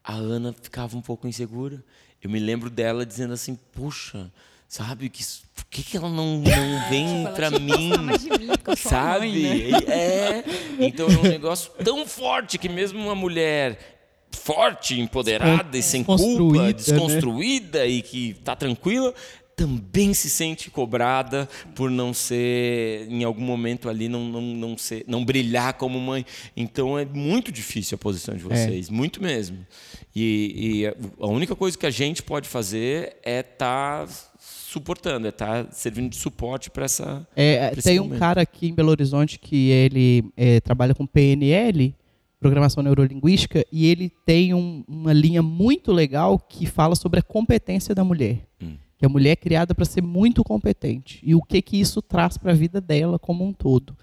[0.06, 1.84] a Ana ficava um pouco insegura.
[2.22, 4.32] Eu me lembro dela dizendo assim: Puxa,
[4.68, 5.24] sabe, que,
[5.56, 6.44] por que, que ela não, não
[6.90, 7.90] vem tipo, pra mim?
[7.90, 9.28] mim sabe?
[9.28, 9.80] Mãe, né?
[9.88, 10.44] É.
[10.80, 13.96] Então é um negócio tão forte que mesmo uma mulher
[14.32, 17.88] forte, empoderada e sem culpa, desconstruída né?
[17.88, 19.14] e que tá tranquila,
[19.56, 25.06] também se sente cobrada por não ser, em algum momento ali, não, não, não, ser,
[25.08, 26.26] não brilhar como mãe.
[26.56, 28.50] Então é muito difícil a posição de é.
[28.50, 28.92] vocês, é.
[28.92, 29.66] muito mesmo.
[30.14, 30.88] E, e,
[31.22, 35.72] a única coisa que a gente pode fazer é estar tá suportando, é estar tá
[35.72, 37.26] servindo de suporte para essa.
[37.36, 41.96] É, tem um cara aqui em Belo Horizonte que ele é, trabalha com PNL,
[42.40, 47.96] programação neurolinguística, e ele tem um, uma linha muito legal que fala sobre a competência
[47.96, 48.46] da mulher.
[48.62, 52.02] Hum que a mulher é criada para ser muito competente e o que que isso
[52.02, 53.98] traz para a vida dela como um todo.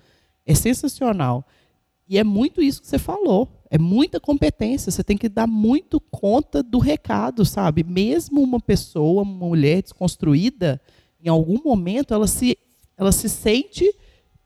[0.45, 1.47] É sensacional.
[2.09, 3.49] E é muito isso que você falou.
[3.71, 4.93] É muita competência.
[4.93, 7.83] Você tem que dar muito conta do recado, sabe?
[7.83, 10.81] Mesmo uma pessoa, uma mulher desconstruída,
[11.23, 12.59] em algum momento ela se,
[12.99, 13.91] ela se sente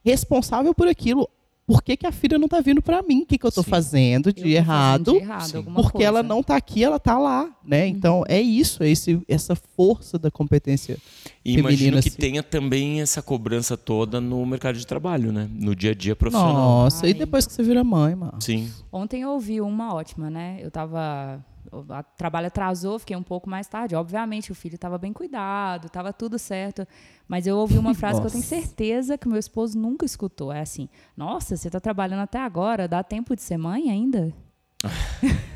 [0.05, 1.29] responsável por aquilo
[1.67, 3.23] por que, que a filha não está vindo para mim?
[3.23, 5.07] O que, que eu estou fazendo de errado?
[5.07, 6.07] Fazendo de errado porque coisa.
[6.07, 7.51] ela não está aqui, ela está lá.
[7.65, 7.83] Né?
[7.83, 7.89] Uhum.
[7.89, 10.97] Então, é isso, é esse, essa força da competência
[11.45, 12.19] e imagino que assim.
[12.19, 15.49] tenha também essa cobrança toda no mercado de trabalho, né?
[15.53, 16.55] No dia a dia profissional.
[16.55, 17.11] Nossa, Ai.
[17.11, 18.39] e depois que você vira mãe, mano?
[18.41, 18.71] Sim.
[18.93, 20.59] Ontem eu ouvi uma ótima, né?
[20.61, 21.45] Eu estava
[21.81, 23.95] o trabalho atrasou, fiquei um pouco mais tarde.
[23.95, 26.87] Obviamente, o filho estava bem cuidado, estava tudo certo.
[27.27, 30.53] Mas eu ouvi uma frase que eu tenho certeza que meu esposo nunca escutou.
[30.53, 34.33] É assim: Nossa, você está trabalhando até agora, dá tempo de ser mãe ainda?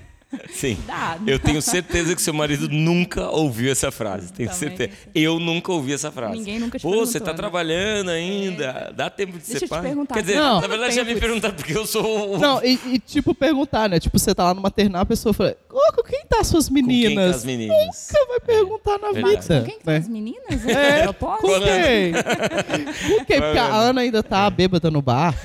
[0.50, 0.78] Sim.
[1.26, 4.32] Eu tenho certeza que seu marido nunca ouviu essa frase.
[4.32, 4.92] Tenho Também certeza.
[5.14, 6.38] Eu nunca ouvi essa frase.
[6.38, 7.36] Ninguém nunca te Pô, você está né?
[7.36, 8.64] trabalhando ainda?
[8.64, 8.92] É.
[8.92, 9.82] Dá tempo de Deixa ser pai?
[9.82, 10.14] Perguntar.
[10.14, 12.38] Quer dizer, não, na verdade já me perguntaram porque eu sou.
[12.38, 13.98] Não, e, e, tipo perguntar, né?
[13.98, 17.10] Tipo, você tá lá no maternal, a pessoa fala: oh, com quem tá suas meninas?
[17.10, 18.08] Com quem tá as meninas?
[18.12, 19.40] Nunca vai perguntar na verdade.
[19.40, 19.60] vida.
[19.60, 19.96] Com quem tá né?
[19.98, 20.66] as meninas?
[20.66, 21.50] É, é com quem?
[21.50, 23.30] com quem?
[23.40, 25.34] Porque a Ana ainda tá bêbada no bar.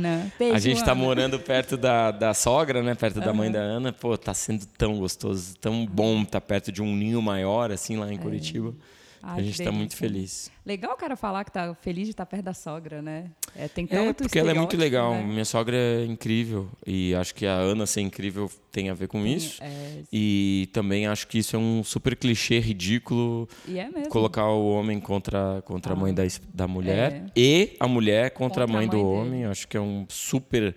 [0.00, 0.32] Não.
[0.38, 2.94] Beijo, a gente está morando perto da, da sogra, né?
[2.94, 3.32] Perto uhum.
[3.32, 3.92] da mãe da Ana.
[3.92, 7.96] Pô, tá sendo tão gostoso, tão bom estar tá perto de um ninho maior, assim,
[7.96, 8.18] lá em é.
[8.18, 8.74] Curitiba.
[9.22, 10.50] Ai, a gente está muito feliz.
[10.66, 13.30] Legal o cara falar que tá feliz de estar tá perto da sogra, né?
[13.54, 15.12] É, tem é porque ela é muito legal.
[15.12, 15.22] Né?
[15.22, 16.68] Minha sogra é incrível.
[16.84, 19.62] E acho que a Ana ser incrível tem a ver com Sim, isso.
[19.62, 20.02] É...
[20.12, 23.48] E também acho que isso é um super clichê ridículo.
[23.68, 24.08] E é mesmo.
[24.08, 27.12] Colocar o homem contra, contra ah, a mãe da, da mulher.
[27.12, 27.24] É.
[27.36, 29.20] E a mulher contra, contra a mãe, a mãe do dele.
[29.20, 29.44] homem.
[29.44, 30.74] Acho que é um super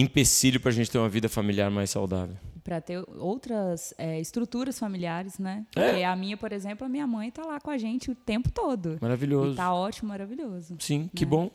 [0.00, 2.36] empecilho para a gente ter uma vida familiar mais saudável
[2.68, 5.64] para ter outras é, estruturas familiares, né?
[5.74, 5.88] É.
[5.88, 8.50] Porque a minha, por exemplo, a minha mãe está lá com a gente o tempo
[8.50, 8.98] todo.
[9.00, 9.52] Maravilhoso.
[9.52, 10.76] Está ótimo, maravilhoso.
[10.78, 11.10] Sim, né?
[11.14, 11.50] que bom.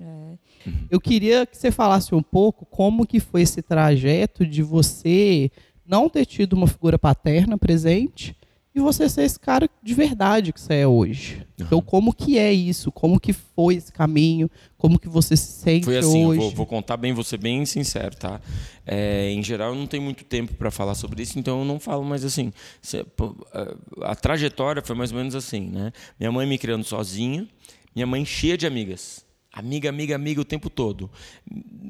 [0.00, 0.38] É.
[0.90, 5.50] Eu queria que você falasse um pouco como que foi esse trajeto de você
[5.86, 8.34] não ter tido uma figura paterna presente
[8.74, 11.36] e você ser esse cara de verdade que você é hoje.
[11.36, 11.66] Uhum.
[11.66, 12.90] Então, como que é isso?
[12.90, 14.50] Como que foi esse caminho?
[14.76, 16.40] Como que você se sente foi assim, hoje?
[16.40, 18.40] Vou, vou contar bem, vou ser bem sincero, tá?
[18.84, 21.78] É, em geral, eu não tenho muito tempo para falar sobre isso, então eu não
[21.78, 22.52] falo mais assim.
[24.02, 25.92] A trajetória foi mais ou menos assim, né?
[26.18, 27.46] Minha mãe me criando sozinha,
[27.94, 29.23] minha mãe cheia de amigas
[29.56, 31.08] Amiga, amiga, amiga o tempo todo.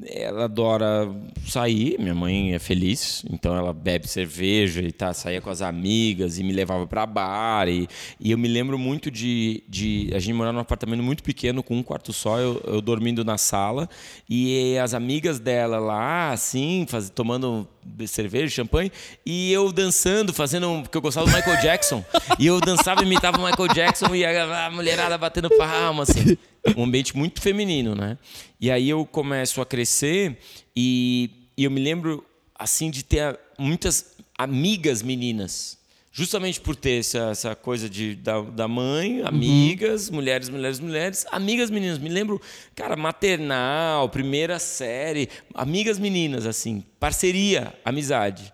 [0.05, 1.11] Ela adora
[1.47, 6.37] sair, minha mãe é feliz, então ela bebe cerveja e tá, saía com as amigas
[6.37, 7.67] e me levava para bar.
[7.67, 7.87] E,
[8.19, 10.11] e eu me lembro muito de, de.
[10.13, 13.35] A gente morar num apartamento muito pequeno, com um quarto só, eu, eu dormindo na
[13.35, 13.89] sala,
[14.29, 17.67] e as amigas dela lá, assim, faz, tomando
[18.07, 18.91] cerveja, champanhe,
[19.25, 20.81] e eu dançando, fazendo.
[20.81, 22.03] Porque eu gostava do Michael Jackson.
[22.39, 26.37] e eu dançava, imitava o Michael Jackson e a, a mulherada batendo palma, assim
[26.75, 28.17] um ambiente muito feminino, né?
[28.59, 30.37] E aí eu começo a crescer
[30.75, 32.25] e, e eu me lembro
[32.57, 35.77] assim de ter muitas amigas meninas.
[36.17, 39.27] Justamente por ter essa, essa coisa de, da, da mãe, uhum.
[39.27, 40.15] amigas, uhum.
[40.15, 41.97] mulheres, mulheres, mulheres, amigas meninas.
[41.97, 42.41] Me lembro,
[42.73, 48.53] cara, maternal, primeira série, amigas meninas, assim, parceria, amizade.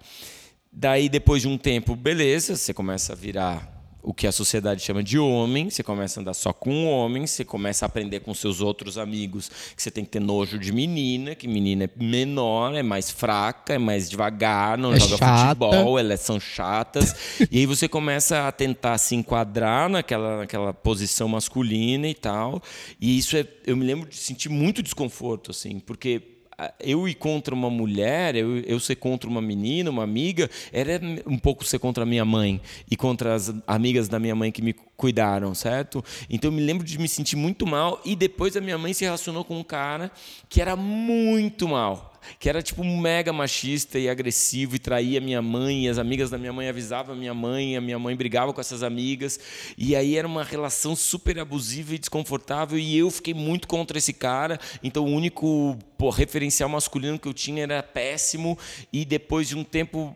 [0.71, 3.70] Daí, depois de um tempo, beleza, você começa a virar
[4.03, 7.27] o que a sociedade chama de homem, você começa a andar só com um homem,
[7.27, 10.71] você começa a aprender com seus outros amigos que você tem que ter nojo de
[10.71, 15.65] menina, que menina é menor, é mais fraca, é mais devagar, não é joga chata.
[15.65, 17.15] futebol, elas são chatas.
[17.51, 22.61] e aí você começa a tentar se enquadrar naquela, naquela posição masculina e tal.
[22.99, 26.40] E isso é, eu me lembro de sentir muito desconforto, assim, porque
[26.79, 31.37] eu ir contra uma mulher, eu, eu ser contra uma menina, uma amiga, era um
[31.37, 34.73] pouco ser contra a minha mãe e contra as amigas da minha mãe que me
[34.97, 36.03] cuidaram, certo?
[36.29, 39.03] Então eu me lembro de me sentir muito mal e depois a minha mãe se
[39.03, 40.11] relacionou com um cara
[40.47, 45.85] que era muito mal que era tipo mega machista e agressivo e traía minha mãe,
[45.85, 48.61] e as amigas da minha mãe avisavam a minha mãe, a minha mãe brigava com
[48.61, 49.39] essas amigas,
[49.77, 54.13] e aí era uma relação super abusiva e desconfortável, e eu fiquei muito contra esse
[54.13, 58.57] cara, então o único pô, referencial masculino que eu tinha era péssimo,
[58.91, 60.15] e depois de um tempo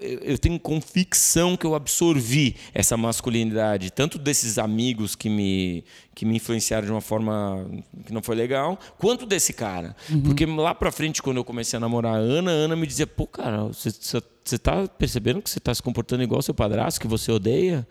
[0.00, 6.36] eu tenho convicção que eu absorvi essa masculinidade, tanto desses amigos que me que me
[6.36, 7.68] influenciaram de uma forma
[8.06, 9.96] que não foi legal, quanto desse cara.
[10.08, 10.20] Uhum.
[10.22, 13.06] Porque lá pra frente, quando eu comecei a namorar a Ana, a Ana me dizia,
[13.06, 17.06] pô, cara, você, você tá percebendo que você tá se comportando igual seu padrasto, que
[17.06, 17.86] você odeia?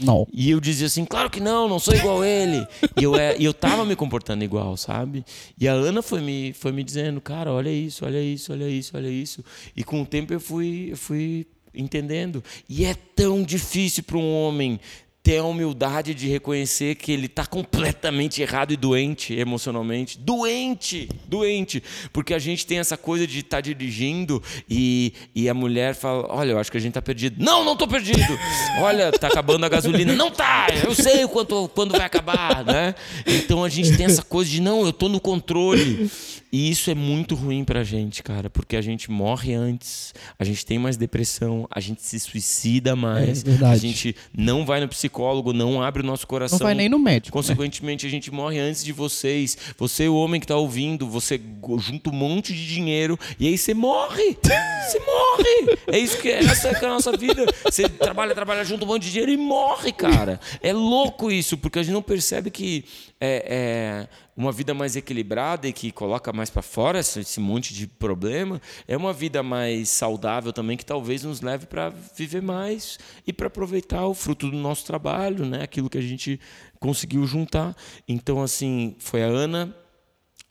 [0.00, 0.26] Não.
[0.32, 2.66] E eu dizia assim, claro que não, não sou igual ele.
[2.98, 5.24] e eu, é, eu tava me comportando igual, sabe?
[5.58, 8.96] E a Ana foi me, foi me dizendo, cara, olha isso, olha isso, olha isso,
[8.96, 9.44] olha isso.
[9.76, 12.42] E com o tempo eu fui, eu fui entendendo.
[12.68, 14.80] E é tão difícil para um homem
[15.22, 20.18] ter a humildade de reconhecer que ele está completamente errado e doente emocionalmente.
[20.18, 21.08] Doente!
[21.26, 21.82] Doente!
[22.12, 26.26] Porque a gente tem essa coisa de estar tá dirigindo e, e a mulher fala:
[26.30, 27.42] Olha, eu acho que a gente está perdido.
[27.42, 28.18] Não, não estou perdido!
[28.80, 30.14] Olha, está acabando a gasolina.
[30.14, 30.68] Não tá!
[30.84, 32.94] Eu sei quanto, quando vai acabar, né?
[33.26, 36.10] Então a gente tem essa coisa de: Não, eu estou no controle.
[36.52, 40.66] E isso é muito ruim pra gente, cara, porque a gente morre antes, a gente
[40.66, 45.52] tem mais depressão, a gente se suicida mais, é a gente não vai no psicólogo,
[45.52, 46.58] não abre o nosso coração.
[46.58, 47.36] Não vai nem no médico.
[47.36, 47.40] Né?
[47.40, 48.08] Consequentemente, né?
[48.08, 49.56] a gente morre antes de vocês.
[49.78, 51.40] Você, o homem que tá ouvindo, você
[51.78, 54.36] junta um monte de dinheiro e aí você morre.
[54.80, 55.78] Você morre.
[55.86, 57.46] É isso que é, essa é a nossa vida.
[57.64, 60.40] Você trabalha, trabalha, junta um monte de dinheiro e morre, cara.
[60.60, 62.84] É louco isso, porque a gente não percebe que
[63.20, 67.86] é, é uma vida mais equilibrada e que coloca mais para fora esse, monte de
[67.86, 73.32] problema, é uma vida mais saudável também que talvez nos leve para viver mais e
[73.32, 75.62] para aproveitar o fruto do nosso trabalho, né?
[75.62, 76.40] Aquilo que a gente
[76.78, 77.76] conseguiu juntar.
[78.08, 79.74] Então assim, foi a Ana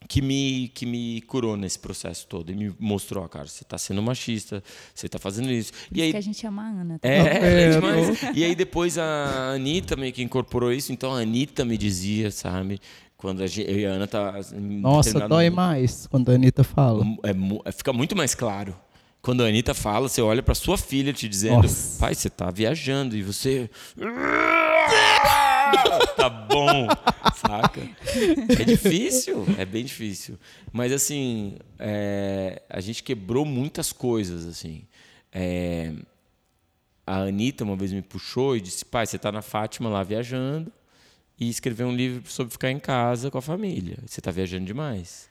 [0.08, 4.02] que me, que me curou nesse processo todo e me mostrou, cara, você está sendo
[4.02, 4.62] machista,
[4.94, 5.72] você está fazendo isso.
[5.72, 6.98] Por e aí, que a gente ama a Ana.
[6.98, 7.08] Tá?
[7.08, 7.18] É,
[7.66, 8.22] é, demais.
[8.34, 12.80] E aí depois a Anitta meio que incorporou isso, então a Anitta me dizia, sabe,
[13.20, 14.32] quando a gente, eu e a Ana tá.
[14.58, 17.04] Nossa, dói mais quando a Anitta fala.
[17.22, 18.74] É, é, fica muito mais claro.
[19.20, 21.98] Quando a Anitta fala, você olha para sua filha te dizendo: Nossa.
[22.00, 23.68] pai, você tá viajando e você.
[26.16, 26.88] tá bom,
[27.36, 27.82] saca?
[28.58, 30.38] É difícil, é bem difícil.
[30.72, 34.84] Mas assim, é, a gente quebrou muitas coisas, assim.
[35.30, 35.92] É,
[37.06, 40.72] a Anitta uma vez me puxou e disse: pai, você tá na Fátima lá viajando
[41.40, 43.96] e escrever um livro sobre ficar em casa com a família.
[44.06, 45.30] Você está viajando demais.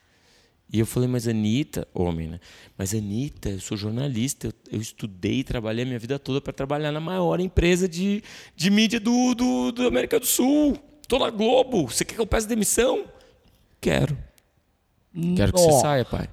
[0.72, 2.40] E eu falei, mas Anitta, homem, né?
[2.76, 6.92] Mas Anitta, eu sou jornalista, eu, eu estudei trabalhei a minha vida toda para trabalhar
[6.92, 8.24] na maior empresa de,
[8.56, 10.78] de mídia do, do, do América do Sul.
[11.02, 11.88] Estou na Globo.
[11.88, 13.06] Você quer que eu peça demissão?
[13.80, 14.18] Quero.
[15.36, 16.28] Quero que você saia, pai.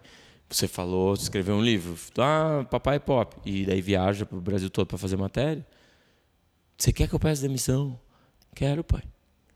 [0.51, 1.97] Você falou, escreveu um livro.
[2.19, 3.37] Ah, papai pop.
[3.45, 5.67] E daí viaja para o Brasil todo para fazer matéria.
[6.77, 7.99] Você quer que eu peça demissão?
[8.55, 9.03] Quero, pai.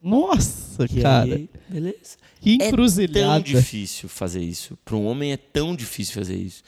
[0.03, 1.35] Nossa, e cara.
[1.35, 2.17] Aí, beleza.
[2.41, 3.19] Que encruzilhada.
[3.19, 4.79] É tão difícil fazer isso.
[4.85, 6.63] Para um homem é tão difícil fazer isso.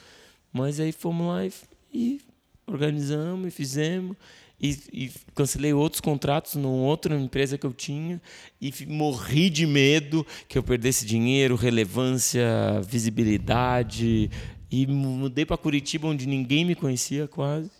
[0.51, 1.51] Mas aí fomos lá e,
[1.91, 2.21] e
[2.67, 4.15] organizamos e fizemos.
[4.61, 8.21] e, e, cancelei outros contratos numa outra empresa que eu tinha
[8.61, 12.45] e morri de medo que eu perdesse dinheiro, relevância,
[12.87, 14.29] visibilidade
[14.71, 17.71] e mudei para Curitiba onde ninguém me conhecia quase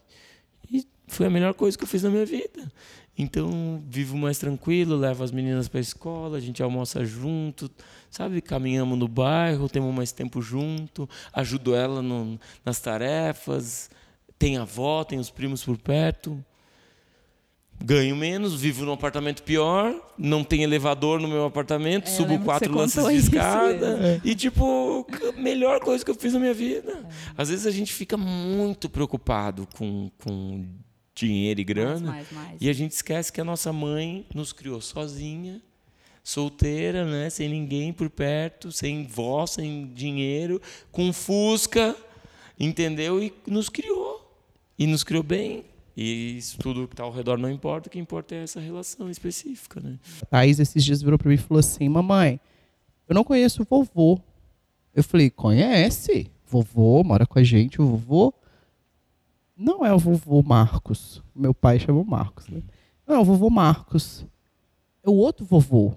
[0.72, 2.72] e foi a melhor coisa que eu fiz na minha vida.
[3.18, 7.70] Então vivo mais tranquilo, levo as meninas para a escola, a gente almoça junto,
[8.10, 8.42] sabe?
[8.42, 13.90] Caminhamos no bairro, temos mais tempo junto, ajudo ela no, nas tarefas,
[14.40, 16.44] tem a avó, tem os primos por perto
[17.84, 22.74] ganho menos, vivo num apartamento pior, não tem elevador no meu apartamento, é, subo quatro
[22.74, 24.00] lances de escada.
[24.02, 24.22] É.
[24.24, 25.06] E, tipo,
[25.38, 26.92] melhor coisa que eu fiz na minha vida.
[26.92, 27.34] É.
[27.38, 30.66] Às vezes a gente fica muito preocupado com, com
[31.16, 32.12] dinheiro e grana.
[32.12, 32.62] Mais, mais, mais.
[32.62, 35.62] E a gente esquece que a nossa mãe nos criou sozinha,
[36.24, 37.30] solteira, né?
[37.30, 41.96] sem ninguém por perto, sem voz, sem dinheiro, com fusca,
[42.60, 43.22] entendeu?
[43.22, 44.22] E nos criou.
[44.78, 45.66] E nos criou bem.
[45.96, 49.12] E isso tudo que está ao redor não importa, o que importa é essa relação
[49.12, 49.80] específica.
[49.80, 50.00] Né?
[50.24, 52.40] A Thaís esses dias virou para mim e falou assim: Mamãe,
[53.08, 54.20] eu não conheço o vovô.
[54.96, 56.32] Eu falei: Conhece?
[56.48, 58.34] Vovô, mora com a gente, o vovô.
[59.56, 61.22] Não é o vovô Marcos.
[61.36, 62.48] Meu pai chamou Marcos.
[62.48, 62.62] Né?
[63.08, 64.26] Não, é o vovô Marcos.
[65.04, 65.94] É o outro vovô.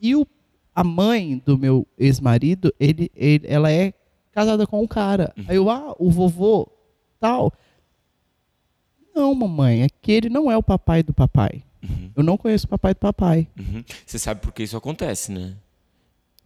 [0.00, 0.26] E o,
[0.74, 3.92] a mãe do meu ex-marido, ele, ele, ela é
[4.32, 5.32] casada com um cara.
[5.36, 5.44] Uhum.
[5.48, 6.68] Aí eu, ah, o vovô
[7.20, 7.52] tal.
[9.14, 11.62] Não, mamãe, aquele não é o papai do papai.
[11.82, 12.10] Uhum.
[12.16, 13.46] Eu não conheço o papai do papai.
[13.58, 13.84] Uhum.
[14.04, 15.54] Você sabe por que isso acontece, né?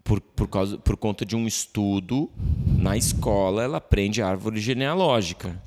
[0.05, 2.31] Por, por, causa, por conta de um estudo
[2.79, 5.61] na escola, ela aprende árvore genealógica.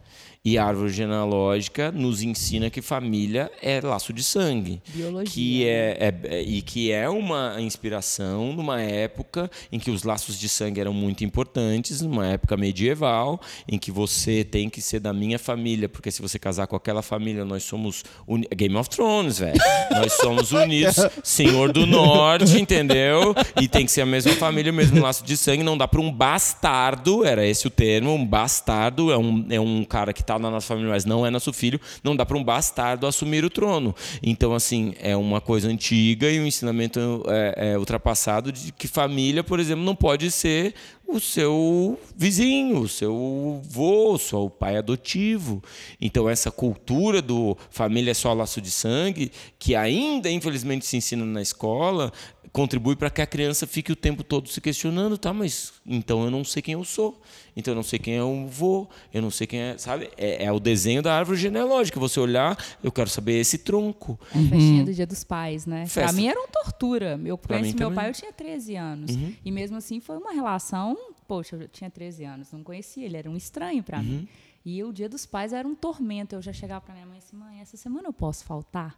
[0.43, 4.81] E a árvore genealógica nos ensina que família é laço de sangue.
[4.87, 5.31] Biologia.
[5.31, 10.39] Que é, é, é, e que é uma inspiração numa época em que os laços
[10.39, 15.13] de sangue eram muito importantes, numa época medieval, em que você tem que ser da
[15.13, 18.03] minha família, porque se você casar com aquela família, nós somos.
[18.27, 18.47] Uni...
[18.55, 19.59] Game of Thrones, velho.
[19.91, 23.35] nós somos unidos, Senhor do Norte, entendeu?
[23.61, 25.61] E tem que ser a mesma família, o mesmo laço de sangue.
[25.61, 29.83] Não dá para um bastardo, era esse o termo, um bastardo é um, é um
[29.83, 32.43] cara que está na nossa família, mas não é nosso filho, não dá para um
[32.43, 33.93] bastardo assumir o trono.
[34.23, 39.43] Então, assim, é uma coisa antiga e um ensinamento é, é, ultrapassado de que família,
[39.43, 40.73] por exemplo, não pode ser
[41.07, 45.61] o seu vizinho, o seu vô, o seu pai adotivo.
[45.99, 51.25] Então, essa cultura do família é só laço de sangue, que ainda, infelizmente, se ensina
[51.25, 52.13] na escola,
[52.51, 55.33] contribui para que a criança fique o tempo todo se questionando, tá?
[55.33, 57.21] Mas então eu não sei quem eu sou.
[57.55, 60.09] Então eu não sei quem é o vô, eu não sei quem é, sabe?
[60.17, 61.99] É, é o desenho da árvore genealógica.
[61.99, 64.19] Você olhar, eu quero saber esse tronco.
[64.33, 64.49] A uhum.
[64.49, 65.85] festinha do Dia dos Pais, né?
[65.85, 66.03] Festa.
[66.03, 67.19] Pra mim era uma tortura.
[67.23, 67.95] Eu conheci meu também.
[67.95, 69.11] pai, eu tinha 13 anos.
[69.11, 69.35] Uhum.
[69.43, 73.29] E mesmo assim foi uma relação, poxa, eu tinha 13 anos, não conhecia, ele era
[73.29, 74.03] um estranho para uhum.
[74.03, 74.27] mim.
[74.63, 76.35] E o Dia dos Pais era um tormento.
[76.35, 78.95] Eu já chegava para minha mãe assim, mãe, essa semana eu posso faltar?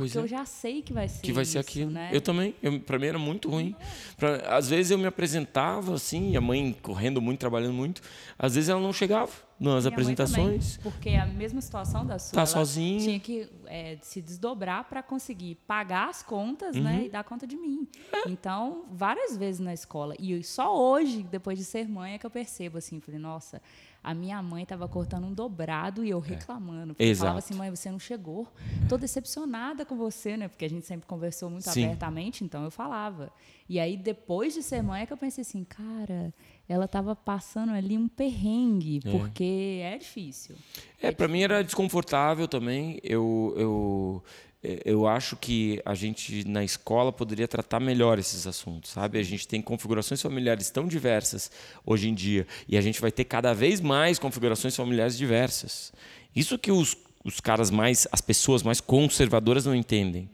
[0.00, 0.20] Porque é.
[0.20, 1.90] eu já sei que vai ser Que vai isso, ser aquilo.
[1.90, 2.10] Né?
[2.12, 2.54] Eu também.
[2.84, 3.74] Para mim era muito ruim.
[4.16, 8.02] Pra, às vezes eu me apresentava assim, a mãe correndo muito, trabalhando muito.
[8.38, 10.76] Às vezes ela não chegava nas Minha apresentações.
[10.76, 12.34] Também, porque a mesma situação da sua.
[12.34, 13.00] Tá sozinha.
[13.00, 16.96] Tinha que é, se desdobrar para conseguir pagar as contas, né, uhum.
[16.98, 17.88] né, e dar conta de mim.
[18.12, 18.28] É.
[18.28, 22.30] Então, várias vezes na escola e só hoje, depois de ser mãe, é que eu
[22.30, 23.62] percebo assim, falei, nossa,
[24.06, 26.28] a minha mãe estava cortando um dobrado e eu é.
[26.28, 26.94] reclamando.
[26.94, 27.26] Porque Exato.
[27.26, 28.46] falava assim, mãe, você não chegou.
[28.80, 30.46] Estou decepcionada com você, né?
[30.46, 31.86] Porque a gente sempre conversou muito Sim.
[31.86, 33.32] abertamente, então eu falava.
[33.68, 36.32] E aí, depois de ser mãe, é que eu pensei assim, cara,
[36.68, 39.10] ela estava passando ali um perrengue, é.
[39.10, 40.54] porque é difícil.
[41.02, 43.00] É, é para mim era desconfortável também.
[43.02, 44.24] Eu, eu,
[44.62, 49.18] eu acho que a gente na escola poderia tratar melhor esses assuntos, sabe?
[49.18, 51.50] A gente tem configurações familiares tão diversas
[51.84, 55.92] hoje em dia e a gente vai ter cada vez mais configurações familiares diversas.
[56.34, 60.28] Isso que os, os caras mais, as pessoas mais conservadoras não entendem.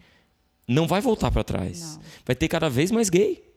[0.67, 1.97] Não vai voltar para trás.
[1.97, 2.03] Não.
[2.25, 3.52] Vai ter cada vez mais gay.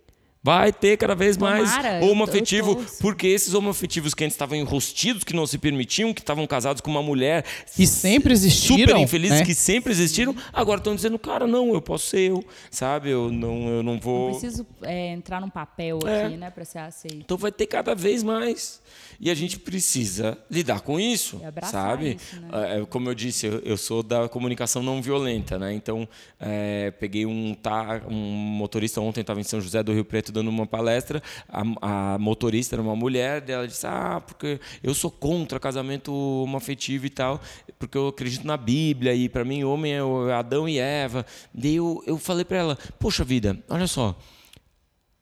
[0.46, 1.72] Vai ter cada vez mais
[2.04, 6.84] homoafetivo, porque esses homoafetivos que antes estavam enrostidos, que não se permitiam, que estavam casados
[6.84, 7.44] com uma mulher
[7.76, 9.44] que sempre existiram, super infelizes, né?
[9.44, 13.10] que sempre existiram, agora estão dizendo, cara, não, eu posso ser eu, sabe?
[13.10, 14.30] Eu não, eu não vou.
[14.30, 16.26] Não preciso é, entrar num papel é.
[16.26, 17.18] aqui, né, para ser aceito.
[17.18, 18.84] Então vai ter cada vez mais.
[19.20, 22.18] E a gente precisa lidar com isso, sabe?
[22.18, 22.50] Isso, né?
[22.52, 25.74] É, é, como eu disse, eu, eu, sou da comunicação não violenta, né?
[25.74, 26.08] Então,
[26.40, 30.50] é, peguei um, tá, um motorista ontem, estava em São José do Rio Preto dando
[30.50, 35.60] uma palestra, a, a motorista era uma mulher, ela disse, ah, porque eu sou contra
[35.60, 37.41] casamento homoafetivo e tal,
[37.80, 41.26] porque eu acredito na Bíblia e para mim homem é Adão e Eva.
[41.54, 44.15] Daí eu, eu falei para ela, poxa vida, olha só,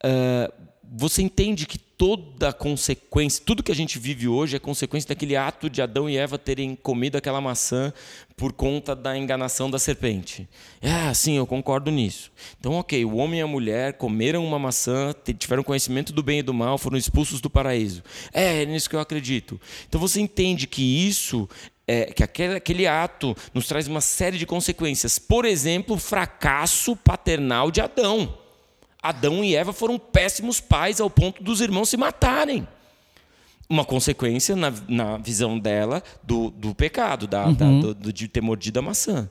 [0.03, 5.35] uh, você entende que toda consequência, tudo que a gente vive hoje é consequência daquele
[5.35, 7.91] ato de Adão e Eva terem comido aquela maçã
[8.37, 10.47] por conta da enganação da serpente.
[10.79, 12.31] É, sim, eu concordo nisso.
[12.59, 16.43] Então, ok, o homem e a mulher comeram uma maçã, tiveram conhecimento do bem e
[16.43, 18.03] do mal, foram expulsos do paraíso.
[18.31, 19.59] É, é nisso que eu acredito.
[19.87, 21.49] Então você entende que isso
[21.87, 25.17] é, que aquele, aquele ato nos traz uma série de consequências.
[25.17, 28.42] Por exemplo, o fracasso paternal de Adão.
[29.03, 32.65] Adão e Eva foram péssimos pais ao ponto dos irmãos se matarem.
[33.69, 37.53] Uma consequência, na, na visão dela, do, do pecado, da, uhum.
[37.53, 39.29] da do, de ter mordido a maçã.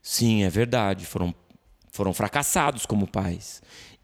[0.00, 1.04] Sim, é verdade.
[1.06, 1.34] Foram,
[1.90, 3.60] foram fracassados como pais.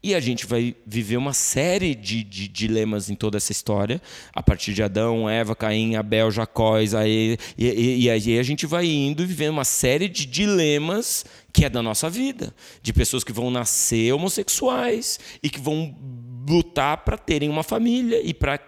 [0.07, 4.01] E a gente vai viver uma série de, de, dilemas em toda essa história,
[4.33, 8.65] a partir de Adão, Eva, Caim, Abel, Jacó, Isaí, e, e, e aí a gente
[8.65, 13.21] vai indo e vivendo uma série de dilemas que é da nossa vida, de pessoas
[13.21, 15.93] que vão nascer homossexuais e que vão
[16.47, 18.61] lutar para terem uma família e para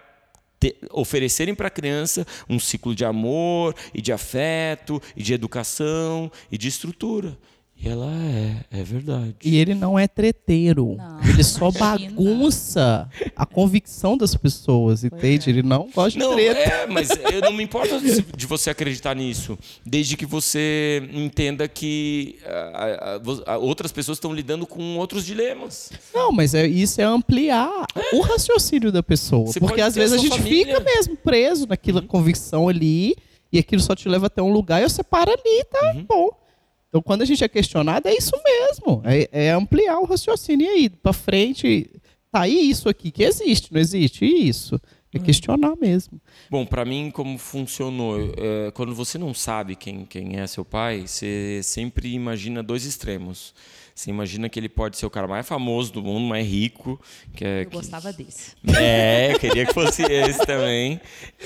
[0.90, 6.58] oferecerem para a criança um ciclo de amor e de afeto e de educação e
[6.58, 7.38] de estrutura.
[7.82, 9.36] E ela é, é verdade.
[9.42, 10.96] E ele não é treteiro.
[10.98, 12.10] Não, ele só imagina.
[12.10, 15.48] bagunça a convicção das pessoas, entende?
[15.48, 15.52] É.
[15.52, 16.60] Ele não gosta não, de treta.
[16.60, 17.98] É, mas eu não me importo
[18.36, 23.16] de você acreditar nisso, desde que você entenda que a,
[23.46, 25.90] a, a, outras pessoas estão lidando com outros dilemas.
[26.14, 28.14] Não, mas é, isso é ampliar é.
[28.14, 29.46] o raciocínio da pessoa.
[29.46, 30.66] Você porque às vezes a, a gente família.
[30.66, 32.06] fica mesmo preso naquela uhum.
[32.06, 33.16] convicção ali
[33.50, 36.04] e aquilo só te leva até um lugar e você para ali, tá uhum.
[36.06, 36.39] bom.
[36.90, 39.00] Então, quando a gente é questionado, é isso mesmo.
[39.04, 40.66] É, é ampliar o raciocínio.
[40.66, 41.88] E aí, para frente,
[42.32, 44.24] tá aí isso aqui que existe, não existe?
[44.24, 44.78] E isso?
[45.14, 45.22] É hum.
[45.22, 46.20] questionar mesmo.
[46.50, 48.32] Bom, para mim, como funcionou?
[48.36, 53.54] É, quando você não sabe quem, quem é seu pai, você sempre imagina dois extremos.
[54.00, 56.98] Você imagina que ele pode ser o cara mais famoso do mundo, mais rico.
[57.34, 57.76] Que é, eu que...
[57.76, 58.56] gostava desse.
[58.66, 60.98] É, queria que fosse esse também.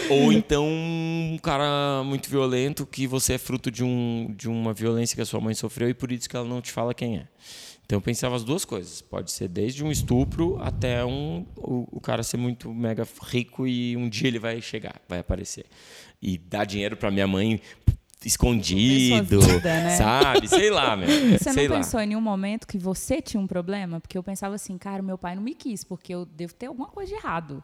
[0.08, 5.16] Ou então um cara muito violento que você é fruto de, um, de uma violência
[5.16, 7.26] que a sua mãe sofreu e por isso que ela não te fala quem é.
[7.84, 9.02] Então eu pensava as duas coisas.
[9.02, 13.96] Pode ser desde um estupro até um, o, o cara ser muito mega rico e
[13.96, 15.66] um dia ele vai chegar, vai aparecer.
[16.22, 17.60] E dar dinheiro para minha mãe
[18.24, 19.96] escondido, vida, né?
[19.96, 20.48] sabe?
[20.48, 21.08] Sei lá, meu.
[21.08, 21.80] Você Sei não lá.
[21.80, 24.00] pensou em nenhum momento que você tinha um problema?
[24.00, 26.88] Porque eu pensava assim, cara, meu pai não me quis, porque eu devo ter alguma
[26.88, 27.62] coisa de errado.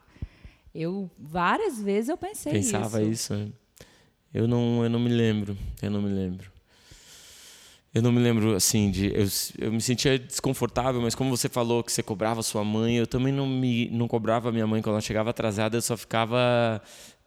[0.75, 3.33] Eu várias vezes eu pensei Pensava isso.
[3.33, 3.35] isso.
[3.35, 3.49] Né?
[4.33, 5.57] Eu não, eu não me lembro.
[5.83, 6.51] Eu não me lembro.
[7.93, 9.27] Eu não me lembro assim de eu,
[9.59, 13.33] eu me sentia desconfortável, mas como você falou que você cobrava sua mãe, eu também
[13.33, 16.81] não me não cobrava minha mãe quando ela chegava atrasada, eu só ficava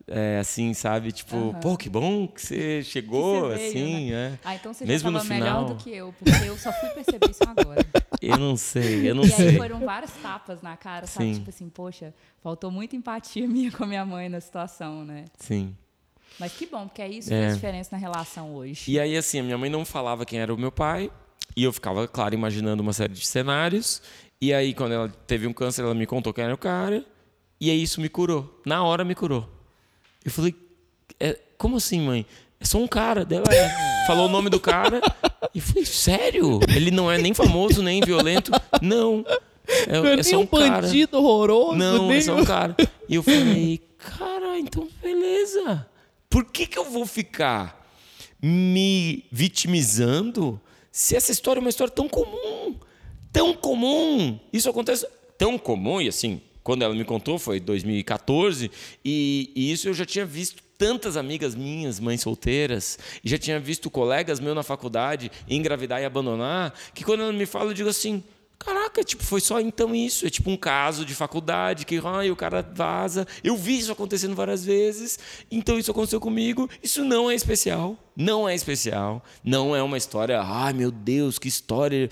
[0.08, 1.12] é, assim, sabe?
[1.12, 1.54] Tipo, uhum.
[1.54, 4.34] pô, que bom que você chegou, que você veio, assim, né?
[4.34, 4.40] é.
[4.44, 7.30] Ah, então você Mesmo já estava melhor do que eu, porque eu só fui perceber
[7.30, 7.86] isso agora.
[8.22, 9.48] Eu não sei, eu não e sei.
[9.48, 11.26] E aí foram várias tapas na cara, sabe?
[11.26, 11.40] Sim.
[11.40, 15.26] Tipo assim, poxa, faltou muita empatia minha com a minha mãe na situação, né?
[15.38, 15.76] Sim.
[16.40, 17.42] Mas que bom, porque é isso que é.
[17.42, 18.90] faz diferença na relação hoje.
[18.90, 21.12] E aí, assim, a minha mãe não falava quem era o meu pai,
[21.54, 24.02] e eu ficava, claro, imaginando uma série de cenários.
[24.40, 27.06] E aí, quando ela teve um câncer, ela me contou quem era o cara,
[27.60, 28.62] e aí isso me curou.
[28.66, 29.53] Na hora me curou.
[30.24, 30.56] Eu falei,
[31.20, 32.26] é, como assim, mãe?
[32.60, 33.26] É só um cara.
[33.26, 33.70] Dela é.
[34.08, 35.02] falou o nome do cara.
[35.54, 36.60] E falei, sério?
[36.74, 38.52] Ele não é nem famoso, nem violento?
[38.82, 39.26] Não.
[39.88, 41.24] É, não é, é só um, um bandido cara.
[41.24, 41.76] horroroso.
[41.78, 42.18] Não, nem...
[42.18, 42.76] é só um cara.
[43.08, 45.88] E eu falei, cara, então beleza.
[46.30, 47.82] Por que, que eu vou ficar
[48.42, 50.60] me vitimizando
[50.92, 52.76] se essa história é uma história tão comum?
[53.32, 54.40] Tão comum.
[54.52, 55.08] Isso acontece
[55.38, 58.72] tão comum e assim, quando ela me contou, foi 2014,
[59.04, 63.60] e, e isso eu já tinha visto tantas amigas minhas, mães solteiras, e já tinha
[63.60, 67.90] visto colegas meus na faculdade engravidar e abandonar, que quando ela me fala, eu digo
[67.90, 68.24] assim:
[68.64, 70.26] Caraca, tipo, foi só então isso.
[70.26, 73.28] É tipo um caso de faculdade que ai, o cara vaza.
[73.44, 75.20] Eu vi isso acontecendo várias vezes,
[75.52, 76.70] então isso aconteceu comigo.
[76.82, 77.98] Isso não é especial.
[78.16, 79.24] Não é especial.
[79.44, 82.10] Não é uma história, ai meu Deus, que história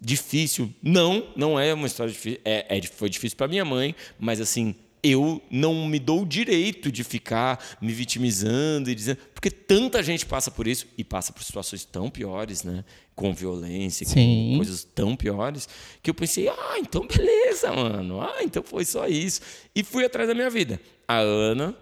[0.00, 0.72] difícil.
[0.82, 2.40] Não, não é uma história difícil.
[2.44, 6.90] É, é foi difícil para minha mãe, mas assim, eu não me dou o direito
[6.90, 9.18] de ficar me vitimizando e dizendo.
[9.34, 12.84] Porque tanta gente passa por isso e passa por situações tão piores, né?
[13.14, 14.50] Com violência, Sim.
[14.52, 15.68] com coisas tão piores,
[16.02, 18.20] que eu pensei, ah, então beleza, mano.
[18.20, 19.40] Ah, então foi só isso.
[19.74, 20.80] E fui atrás da minha vida.
[21.06, 21.76] A Ana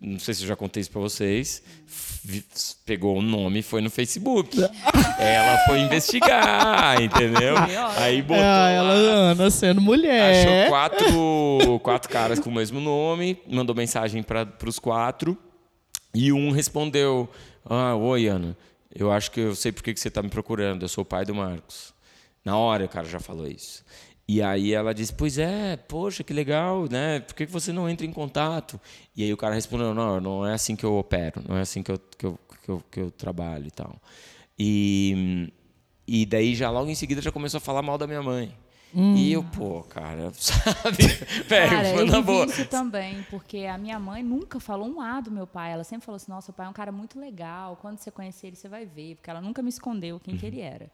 [0.00, 1.62] não sei se eu já contei isso para vocês,
[2.84, 4.56] pegou o nome e foi no Facebook.
[5.18, 7.54] ela foi investigar, entendeu?
[7.96, 8.42] Aí botou.
[8.42, 10.46] Ah, ela Ana sendo mulher.
[10.46, 15.36] Achou quatro, quatro caras com o mesmo nome, mandou mensagem para os quatro.
[16.14, 17.28] E um respondeu:
[17.64, 18.56] Ah, oi, Ana.
[18.94, 20.82] Eu acho que eu sei por que você está me procurando.
[20.82, 21.92] Eu sou o pai do Marcos.
[22.44, 23.84] Na hora o cara já falou isso.
[24.28, 27.20] E aí ela disse, pois é, poxa, que legal, né?
[27.20, 28.78] Por que você não entra em contato?
[29.16, 31.82] E aí o cara respondeu, não, não é assim que eu opero, não é assim
[31.82, 33.96] que eu, que eu, que eu, que eu trabalho e tal.
[34.58, 35.50] E,
[36.06, 38.54] e daí já logo em seguida já começou a falar mal da minha mãe.
[38.94, 39.16] Hum.
[39.16, 41.06] E eu, pô, cara, sabe?
[41.46, 42.44] Velho, cara, foi na boa.
[42.44, 45.72] isso também, porque a minha mãe nunca falou um A do meu pai.
[45.72, 47.76] Ela sempre falou assim: nossa, o pai é um cara muito legal.
[47.80, 49.16] Quando você conhecer ele, você vai ver.
[49.16, 50.40] Porque ela nunca me escondeu quem uhum.
[50.40, 50.90] que ele era.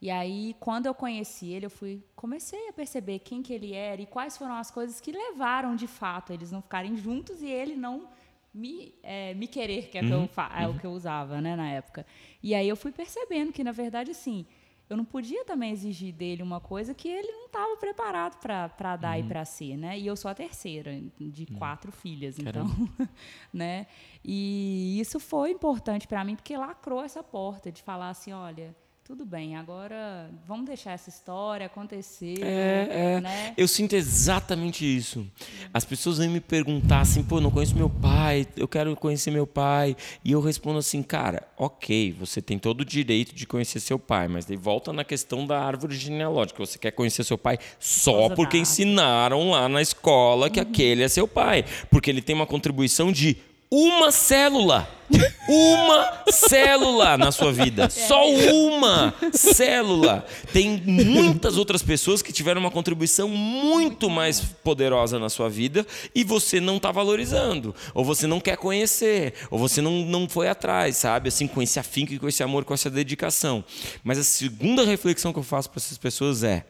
[0.00, 4.02] E aí, quando eu conheci ele, eu fui comecei a perceber quem que ele era
[4.02, 7.74] e quais foram as coisas que levaram, de fato, eles não ficarem juntos e ele
[7.74, 8.08] não
[8.52, 10.06] me, é, me querer, que é, uhum.
[10.06, 10.56] que eu, uhum.
[10.56, 10.78] é o uhum.
[10.78, 12.06] que eu usava né, na época.
[12.42, 14.44] E aí eu fui percebendo que, na verdade, assim
[14.88, 19.18] eu não podia também exigir dele uma coisa que ele não estava preparado para dar
[19.18, 19.24] uhum.
[19.24, 19.98] e para ser, né?
[19.98, 21.58] E eu sou a terceira de uhum.
[21.58, 22.66] quatro filhas, então,
[23.52, 23.86] né?
[24.22, 28.76] E isso foi importante para mim porque lacrou essa porta de falar assim, olha,
[29.06, 32.42] tudo bem, agora vamos deixar essa história acontecer.
[32.42, 33.20] É, é.
[33.20, 33.54] Né?
[33.54, 35.26] Eu sinto exatamente isso.
[35.74, 39.46] As pessoas vêm me perguntar assim, pô, não conheço meu pai, eu quero conhecer meu
[39.46, 39.94] pai.
[40.24, 44.26] E eu respondo assim, cara, ok, você tem todo o direito de conhecer seu pai,
[44.26, 46.64] mas daí volta na questão da árvore genealógica.
[46.64, 50.66] Você quer conhecer seu pai só porque ensinaram lá na escola que uhum.
[50.66, 51.62] aquele é seu pai.
[51.90, 53.36] Porque ele tem uma contribuição de
[53.70, 54.88] uma célula.
[55.48, 57.88] Uma célula na sua vida.
[57.90, 60.24] Só uma célula.
[60.52, 66.24] Tem muitas outras pessoas que tiveram uma contribuição muito mais poderosa na sua vida e
[66.24, 67.74] você não está valorizando.
[67.92, 69.34] Ou você não quer conhecer.
[69.50, 71.28] Ou você não, não foi atrás, sabe?
[71.28, 73.64] Assim, com esse afinco e com esse amor, com essa dedicação.
[74.02, 76.64] Mas a segunda reflexão que eu faço para essas pessoas é: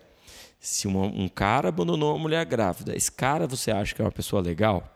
[0.59, 4.11] se uma, um cara abandonou uma mulher grávida, esse cara você acha que é uma
[4.13, 4.94] pessoa legal?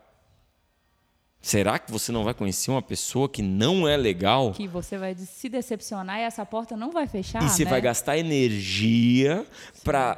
[1.41, 4.51] Será que você não vai conhecer uma pessoa que não é legal?
[4.51, 7.41] Que você vai se decepcionar e essa porta não vai fechar.
[7.41, 7.71] E você né?
[7.71, 9.45] vai gastar energia
[9.83, 10.17] para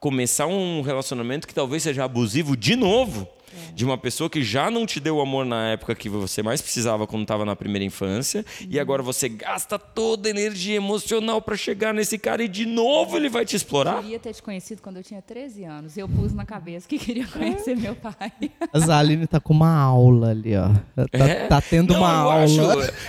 [0.00, 3.28] começar um relacionamento que talvez seja abusivo de novo.
[3.52, 3.72] É.
[3.72, 6.60] De uma pessoa que já não te deu o amor na época que você mais
[6.60, 8.66] precisava quando estava na primeira infância, uhum.
[8.70, 13.16] e agora você gasta toda a energia emocional para chegar nesse cara e de novo
[13.16, 13.96] ele vai te explorar?
[13.96, 15.96] Eu queria ter te conhecido quando eu tinha 13 anos.
[15.96, 18.32] Eu pus na cabeça que queria conhecer meu pai.
[18.72, 20.68] A Zaline tá com uma aula ali, ó.
[21.08, 21.46] Tá, é?
[21.46, 22.44] tá tendo não, uma aula.
[22.44, 22.60] Acho,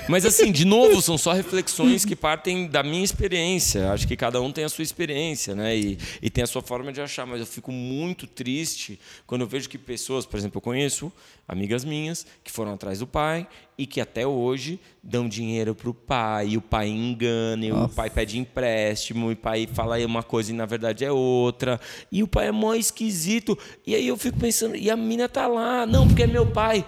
[0.09, 3.91] mas assim, de novo, são só reflexões que partem da minha experiência.
[3.91, 5.75] Acho que cada um tem a sua experiência, né?
[5.75, 7.25] E, e tem a sua forma de achar.
[7.25, 11.13] Mas eu fico muito triste quando eu vejo que pessoas por exemplo, eu conheço
[11.47, 15.93] amigas minhas que foram atrás do pai e que até hoje dão dinheiro para o
[15.93, 17.85] pai, e o pai engana, e Nossa.
[17.85, 21.79] o pai pede empréstimo, e o pai fala uma coisa e na verdade é outra,
[22.11, 23.55] e o pai é mó esquisito.
[23.85, 26.83] E aí eu fico pensando, e a mina tá lá, não, porque é meu pai.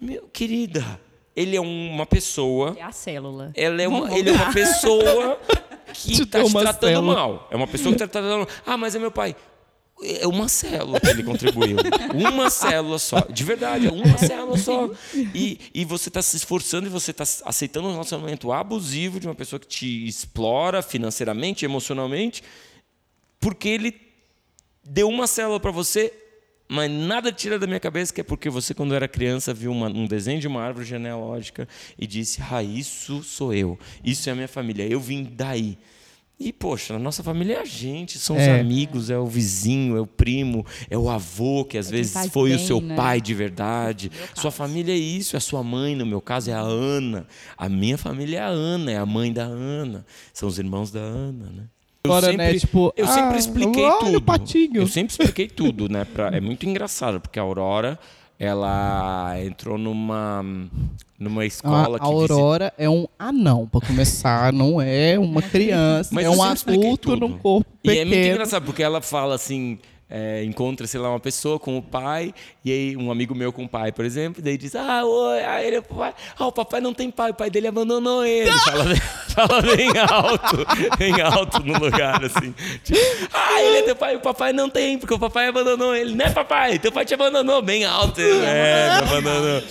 [0.00, 1.00] Meu querida,
[1.34, 2.76] ele é uma pessoa.
[2.78, 3.50] É a célula.
[3.56, 5.40] Ela é uma, ele é uma pessoa
[5.92, 7.14] que está te tratando célula.
[7.16, 7.48] mal.
[7.50, 8.48] É uma pessoa que está tratando mal.
[8.64, 9.34] Ah, mas é meu pai.
[10.02, 11.78] É uma célula que ele contribuiu.
[12.14, 13.20] uma célula só.
[13.30, 14.90] De verdade, é uma célula só.
[15.34, 19.34] E, e você está se esforçando e você está aceitando um relacionamento abusivo de uma
[19.34, 22.42] pessoa que te explora financeiramente, emocionalmente,
[23.40, 23.94] porque ele
[24.84, 26.12] deu uma célula para você,
[26.68, 29.88] mas nada tira da minha cabeça que é porque você, quando era criança, viu uma,
[29.88, 31.66] um desenho de uma árvore genealógica
[31.98, 35.78] e disse: Ah, isso sou eu, isso é a minha família, eu vim daí.
[36.38, 38.42] E, poxa, a nossa família é a gente, são é.
[38.42, 42.30] os amigos, é o vizinho, é o primo, é o avô, que às é vezes
[42.30, 42.94] foi bem, o seu né?
[42.94, 44.12] pai de verdade.
[44.34, 47.26] Sua família é isso, é a sua mãe, no meu caso, é a Ana.
[47.56, 50.04] A minha família é a Ana, é a mãe da Ana.
[50.34, 51.64] São os irmãos da Ana, né?
[52.04, 54.22] Eu Agora, sempre, né, tipo, eu sempre ah, expliquei tudo.
[54.22, 54.82] Patinho.
[54.82, 56.04] Eu sempre expliquei tudo, né?
[56.04, 57.98] Pra, é muito engraçado, porque a Aurora
[58.38, 60.44] ela entrou numa
[61.18, 62.82] numa escola a, a Aurora visita...
[62.82, 67.70] é um anão para começar não é uma criança Mas é um adulto num corpo
[67.82, 67.96] pequeno.
[67.96, 69.78] e é muito engraçado porque ela fala assim
[70.08, 72.32] é, encontra, sei lá, uma pessoa com o pai,
[72.64, 75.66] e aí um amigo meu com o pai, por exemplo, daí diz, ah, oi, aí
[75.66, 78.50] ele, pai, ah, o papai não tem pai, o pai dele abandonou ele.
[78.66, 78.96] Fala,
[79.28, 82.54] fala bem alto, bem alto no lugar, assim.
[82.82, 82.98] Tipo,
[83.32, 86.14] ah, ele é teu pai, o papai não tem, porque o papai abandonou ele.
[86.14, 86.78] Né, papai?
[86.78, 88.20] Teu pai te abandonou, bem alto.
[88.20, 89.62] É, me abandonou.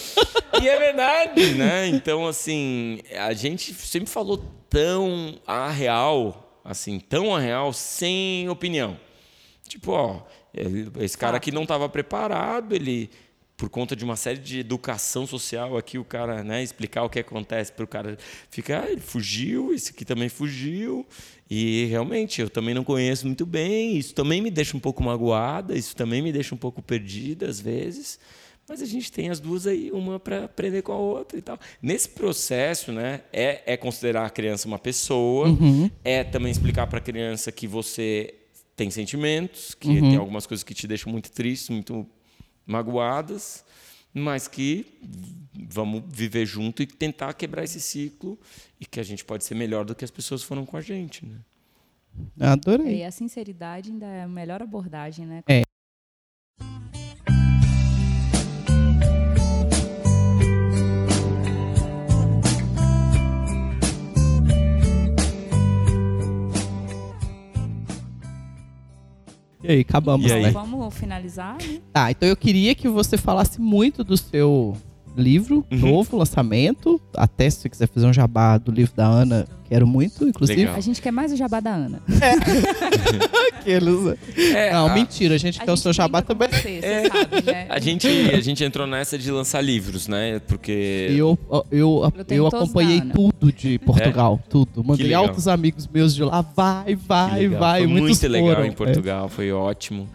[0.62, 1.88] E é verdade, né?
[1.88, 4.38] Então, assim, a gente sempre falou
[4.70, 8.98] tão a real, assim, tão a real, sem opinião.
[9.68, 10.22] Tipo, ó,
[11.00, 13.10] esse cara aqui não estava preparado, ele
[13.58, 17.20] por conta de uma série de educação social aqui o cara né explicar o que
[17.20, 18.18] acontece para o cara
[18.50, 21.06] ficar ah, ele fugiu esse aqui também fugiu
[21.50, 25.74] e realmente eu também não conheço muito bem isso também me deixa um pouco magoada
[25.76, 28.20] isso também me deixa um pouco perdida às vezes.
[28.68, 31.60] Mas a gente tem as duas aí uma para aprender com a outra e tal.
[31.80, 35.90] Nesse processo né é, é considerar a criança uma pessoa uhum.
[36.04, 38.34] é também explicar para a criança que você
[38.76, 40.02] tem sentimentos, que Uhum.
[40.02, 42.06] tem algumas coisas que te deixam muito tristes, muito
[42.66, 43.64] magoadas,
[44.14, 44.86] mas que
[45.70, 48.40] vamos viver junto e tentar quebrar esse ciclo
[48.80, 51.26] e que a gente pode ser melhor do que as pessoas foram com a gente,
[51.26, 51.38] né?
[52.40, 53.00] Adorei.
[53.00, 55.44] E a sinceridade ainda é a melhor abordagem, né?
[55.48, 55.65] É.
[69.68, 70.44] E aí, acabamos, E aí?
[70.44, 70.52] né?
[70.52, 71.80] Vamos finalizar, né?
[71.92, 74.76] Tá, então eu queria que você falasse muito do seu
[75.22, 75.78] livro, Uhum.
[75.80, 77.00] novo lançamento.
[77.16, 80.60] Até se você quiser fazer um jabá do livro da Ana, quero muito, inclusive.
[80.62, 80.76] Legal.
[80.76, 82.02] A gente quer mais o jabá da Ana.
[83.60, 84.18] Aqueles-
[84.54, 86.48] É, Não, a- mentira, a gente A quer o gente seu jabá também.
[86.50, 87.08] Você, você É.
[87.10, 87.66] sabe, né?
[87.70, 90.40] A gente, a gente entrou nessa de lançar livros, né?
[90.48, 91.38] Porque Eu,
[91.72, 94.84] eu, Eu eu acompanhei tudo de Portugal, tudo.
[94.84, 97.80] Mandei altos amigos meus de lá, vai, vai, vai.
[97.82, 98.66] Foi muitos muito legal foram.
[98.66, 100.08] em Portugal, foi ótimo.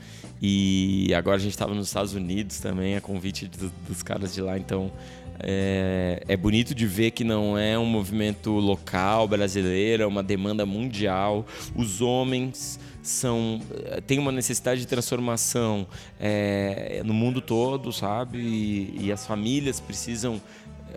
[0.43, 4.41] E agora a gente estava nos Estados Unidos também, a convite do- dos caras de
[4.41, 4.57] lá.
[4.59, 4.91] Então
[5.39, 10.65] é, é bonito de ver que não é um movimento local brasileiro, é uma demanda
[10.67, 11.47] mundial.
[11.75, 13.61] Os homens são
[14.07, 15.87] têm uma necessidade de transformação
[16.19, 18.39] eh, no mundo todo, sabe?
[18.39, 20.41] E, e as famílias precisam,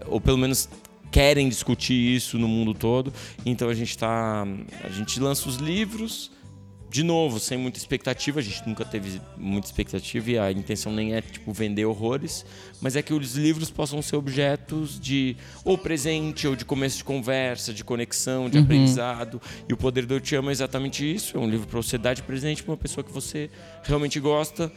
[0.08, 0.68] ou pelo menos
[1.12, 3.14] querem discutir isso no mundo todo.
[3.46, 4.46] Então a gente tá,
[4.84, 6.32] a gente lança os livros
[6.94, 11.16] de novo, sem muita expectativa, a gente nunca teve muita expectativa e a intenção nem
[11.16, 12.46] é tipo vender horrores,
[12.80, 15.36] mas é que os livros possam ser objetos de
[15.66, 19.42] ou presente ou de começo de conversa, de conexão, de aprendizado.
[19.68, 21.98] E o poder do eu te amo é exatamente isso, é um livro para você
[21.98, 23.50] dar de presente para uma pessoa que você
[23.82, 24.72] realmente gosta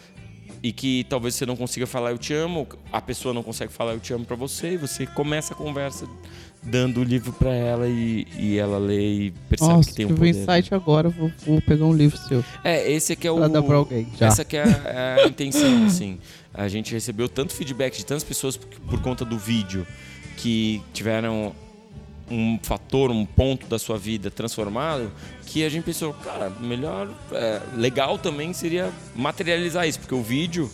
[0.63, 3.93] e que talvez você não consiga falar eu te amo, a pessoa não consegue falar
[3.93, 6.07] eu te amo para você e você começa a conversa
[6.63, 10.09] dando o livro para ela e, e ela lê e percebe Nossa, que tem um
[10.09, 10.43] tive um poder.
[10.43, 13.37] insight agora, vou, vou pegar um livro seu É, esse aqui é o.
[13.37, 14.09] pra dar pra alguém.
[14.19, 14.27] Já.
[14.27, 16.19] Essa que é a, é a intenção, assim.
[16.53, 19.87] A gente recebeu tanto feedback de tantas pessoas por, por conta do vídeo
[20.37, 21.55] que tiveram
[22.31, 25.11] um fator, um ponto da sua vida transformado,
[25.47, 30.71] que a gente pensou, cara, melhor, é, legal também seria materializar isso, porque o vídeo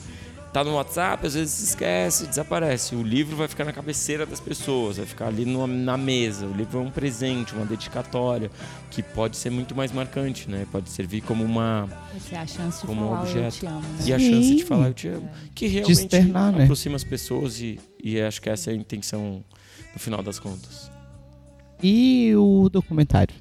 [0.53, 2.95] tá no WhatsApp, às vezes se esquece, desaparece.
[2.95, 6.45] O livro vai ficar na cabeceira das pessoas, vai ficar ali no- na mesa.
[6.45, 8.51] O livro é um presente, uma dedicatória,
[8.91, 10.67] que pode ser muito mais marcante, né?
[10.71, 13.57] Pode servir como uma Essa é a chance de como falar o eu objeto.
[13.61, 14.05] te amo, né?
[14.05, 14.31] e a Sim.
[14.31, 15.31] chance de falar eu te amo.
[15.55, 16.65] Que realmente externar, né?
[16.65, 19.43] aproxima as pessoas e, e acho que essa é a intenção
[19.95, 20.92] no final das contas.
[21.83, 23.35] E o documentário?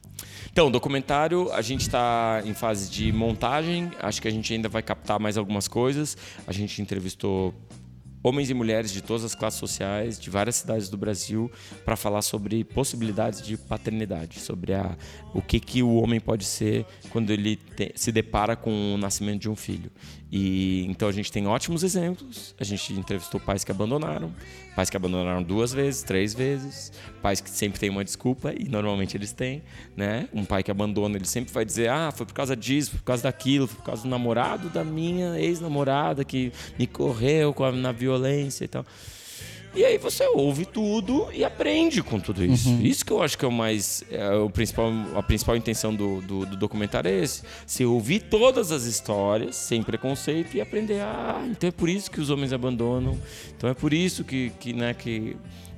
[0.51, 3.91] Então, documentário, a gente está em fase de montagem.
[4.01, 6.17] Acho que a gente ainda vai captar mais algumas coisas.
[6.45, 7.53] A gente entrevistou
[8.23, 11.49] homens e mulheres de todas as classes sociais, de várias cidades do Brasil,
[11.83, 14.95] para falar sobre possibilidades de paternidade, sobre a,
[15.33, 19.41] o que, que o homem pode ser quando ele te- se depara com o nascimento
[19.41, 19.91] de um filho.
[20.31, 22.55] E então a gente tem ótimos exemplos.
[22.57, 24.31] A gente entrevistou pais que abandonaram,
[24.75, 29.17] pais que abandonaram duas vezes, três vezes, pais que sempre têm uma desculpa e normalmente
[29.17, 29.61] eles têm,
[29.95, 30.29] né?
[30.33, 33.05] Um pai que abandona, ele sempre vai dizer: "Ah, foi por causa disso, foi por
[33.05, 37.91] causa daquilo, foi por causa do namorado da minha ex-namorada que me correu a- na
[37.91, 38.85] violência e tal".
[39.73, 42.69] E aí você ouve tudo e aprende com tudo isso.
[42.81, 44.03] Isso que eu acho que é o mais.
[44.11, 47.43] É o principal, a principal intenção do, do, do documentário é esse.
[47.65, 50.99] Você ouvir todas as histórias, sem preconceito, e aprender.
[51.01, 53.17] Ah, então é por isso que os homens abandonam.
[53.55, 55.37] Então é por isso que, que, né, que,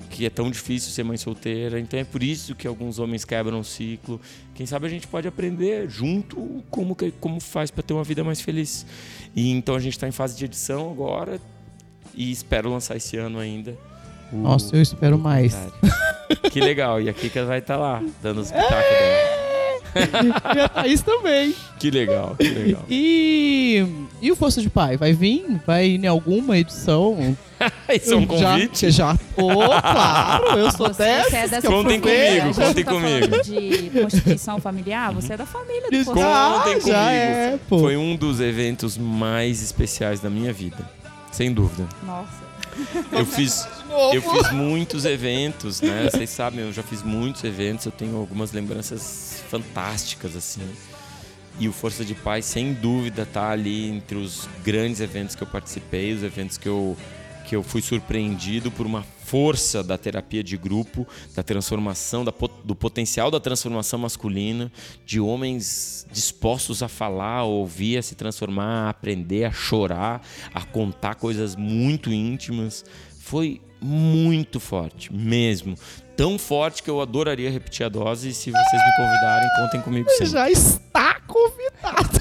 [0.09, 1.79] que é tão difícil ser mãe solteira.
[1.79, 4.19] Então é por isso que alguns homens quebram o ciclo.
[4.55, 8.23] Quem sabe a gente pode aprender junto como, que, como faz para ter uma vida
[8.23, 8.87] mais feliz.
[9.35, 11.39] E então a gente está em fase de edição agora
[12.15, 13.75] e espero lançar esse ano ainda.
[14.31, 15.55] Nossa, eu espero mais.
[16.51, 16.99] que legal.
[17.01, 19.43] E a Kika vai estar lá, dando os pitacos dela.
[20.55, 21.53] e a Thaís também.
[21.79, 22.81] Que legal, que legal.
[22.89, 23.85] E,
[24.19, 24.97] e o Força de Pai?
[24.97, 25.45] Vai vir?
[25.67, 27.37] Vai ir em alguma edição?
[27.93, 28.77] Isso é um Já- convite?
[28.79, 29.13] Você já.
[29.37, 29.47] Ô,
[29.79, 31.33] claro, eu sou Você, dessas.
[31.33, 32.41] é dessa Contem família.
[32.41, 33.27] comigo, contem tá comigo.
[33.29, 36.05] falando de constituição familiar, você é da família do.
[36.05, 36.21] Força.
[36.25, 36.87] Ah, Contem comigo.
[36.89, 37.77] já é, pô.
[37.79, 40.89] Foi um dos eventos mais especiais da minha vida.
[41.33, 41.89] Sem dúvida.
[42.03, 42.43] Nossa.
[43.11, 43.67] Eu fiz,
[44.13, 46.09] eu fiz muitos eventos, né?
[46.09, 50.61] Vocês sabem, eu já fiz muitos eventos, eu tenho algumas lembranças fantásticas, assim.
[51.59, 55.47] E o Força de Paz, sem dúvida, tá ali entre os grandes eventos que eu
[55.47, 56.95] participei, os eventos que eu,
[57.45, 59.03] que eu fui surpreendido por uma
[59.33, 62.31] força da terapia de grupo, da transformação, da,
[62.63, 64.71] do potencial da transformação masculina,
[65.07, 70.21] de homens dispostos a falar, a ouvir, a se transformar, a aprender, a chorar,
[70.53, 72.85] a contar coisas muito íntimas.
[73.21, 75.75] Foi muito forte, mesmo.
[76.15, 78.29] Tão forte que eu adoraria repetir a dose.
[78.29, 80.27] E se vocês me convidarem, contem comigo sempre.
[80.27, 82.19] Já está convidado.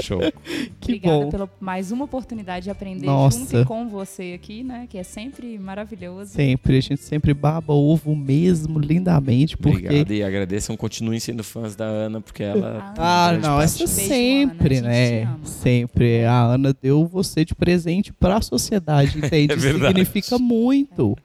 [0.00, 0.20] Show.
[0.84, 1.30] Que Obrigada bom.
[1.30, 3.38] pela mais uma oportunidade de aprender Nossa.
[3.38, 4.86] junto e com você aqui, né?
[4.86, 6.32] Que é sempre maravilhoso.
[6.32, 9.86] Sempre, a gente sempre baba ovo mesmo, lindamente, porque...
[9.86, 10.76] Obrigado e agradeçam.
[10.76, 12.92] Continuem sendo fãs da Ana, porque ela.
[12.98, 13.64] Ah, grande não, parte.
[13.64, 15.36] essa Beijo, sempre, Ana, né?
[15.44, 16.24] Sempre.
[16.26, 19.54] A Ana deu você de presente para a sociedade, entende?
[19.54, 19.86] É verdade.
[19.86, 21.16] significa muito.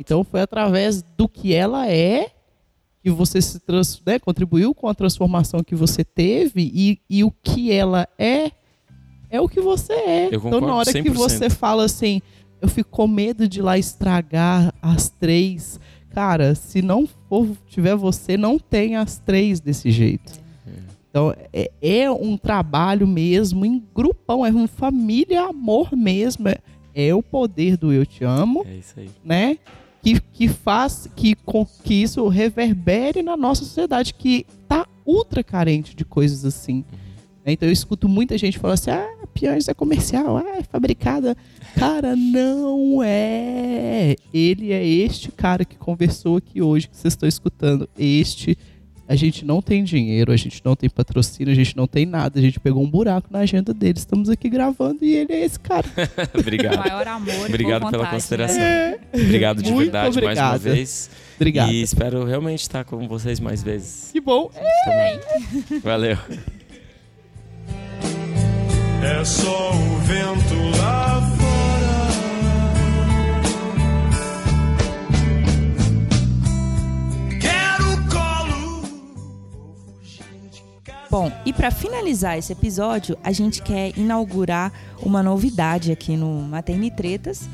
[0.00, 2.32] Então foi através do que ela é
[3.04, 7.30] que você se trans, né, contribuiu com a transformação que você teve e, e o
[7.30, 8.50] que ela é
[9.30, 10.28] é o que você é.
[10.32, 11.14] Eu então na hora que 100%.
[11.14, 12.20] você fala assim,
[12.60, 15.78] eu fico com medo de ir lá estragar as três.
[16.10, 20.32] Cara, se não for tiver você, não tem as três desse jeito.
[21.10, 26.48] Então, é, é um trabalho mesmo em grupão, é uma família, amor mesmo.
[26.48, 26.58] É,
[26.94, 29.10] é o poder do eu te amo, É isso aí.
[29.24, 29.58] né?
[30.02, 35.96] Que, que faz que, com, que isso reverbere na nossa sociedade, que tá ultra carente
[35.96, 36.84] de coisas assim.
[37.52, 41.36] Então eu escuto muita gente falando assim, ah, Pianges é comercial, ah, é fabricada.
[41.78, 44.16] Cara, não é.
[44.32, 47.88] Ele é este cara que conversou aqui hoje, que vocês estão escutando.
[47.98, 48.56] Este.
[49.08, 52.40] A gente não tem dinheiro, a gente não tem patrocínio, a gente não tem nada.
[52.40, 53.98] A gente pegou um buraco na agenda dele.
[53.98, 55.86] Estamos aqui gravando e ele é esse cara.
[56.34, 56.78] O Obrigado.
[56.78, 58.58] maior amor Obrigado boa pela vontade, consideração.
[58.58, 58.98] né?
[59.14, 61.08] Obrigado de Muito verdade mais uma vez.
[61.36, 61.70] Obrigado.
[61.70, 64.10] E espero realmente estar com vocês mais vezes.
[64.10, 64.50] Que bom.
[64.84, 65.20] Também.
[65.84, 66.18] Valeu.
[69.02, 72.08] É só o vento lá fora.
[77.40, 78.82] Quero colo.
[81.10, 84.72] Bom, e para finalizar esse episódio, a gente quer inaugurar
[85.02, 87.48] uma novidade aqui no Maternitretas.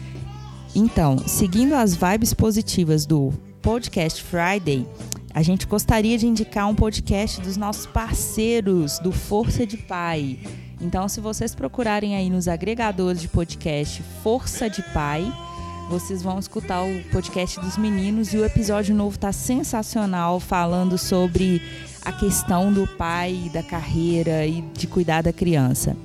[0.75, 4.87] Então, seguindo as vibes positivas do Podcast Friday,
[5.35, 10.39] a gente gostaria de indicar um podcast dos nossos parceiros do Força de Pai.
[10.83, 15.25] Então, se vocês procurarem aí nos agregadores de podcast Força de Pai,
[15.89, 21.63] vocês vão escutar o podcast dos meninos e o episódio novo tá sensacional, falando sobre
[22.05, 25.97] a questão do pai, da carreira e de cuidar da criança.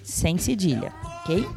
[0.03, 1.49] sem cedilha, ok?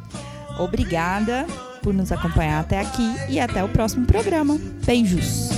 [0.58, 1.46] Obrigada
[1.86, 4.58] por nos acompanhar até aqui e até o próximo programa.
[4.84, 5.55] Beijos!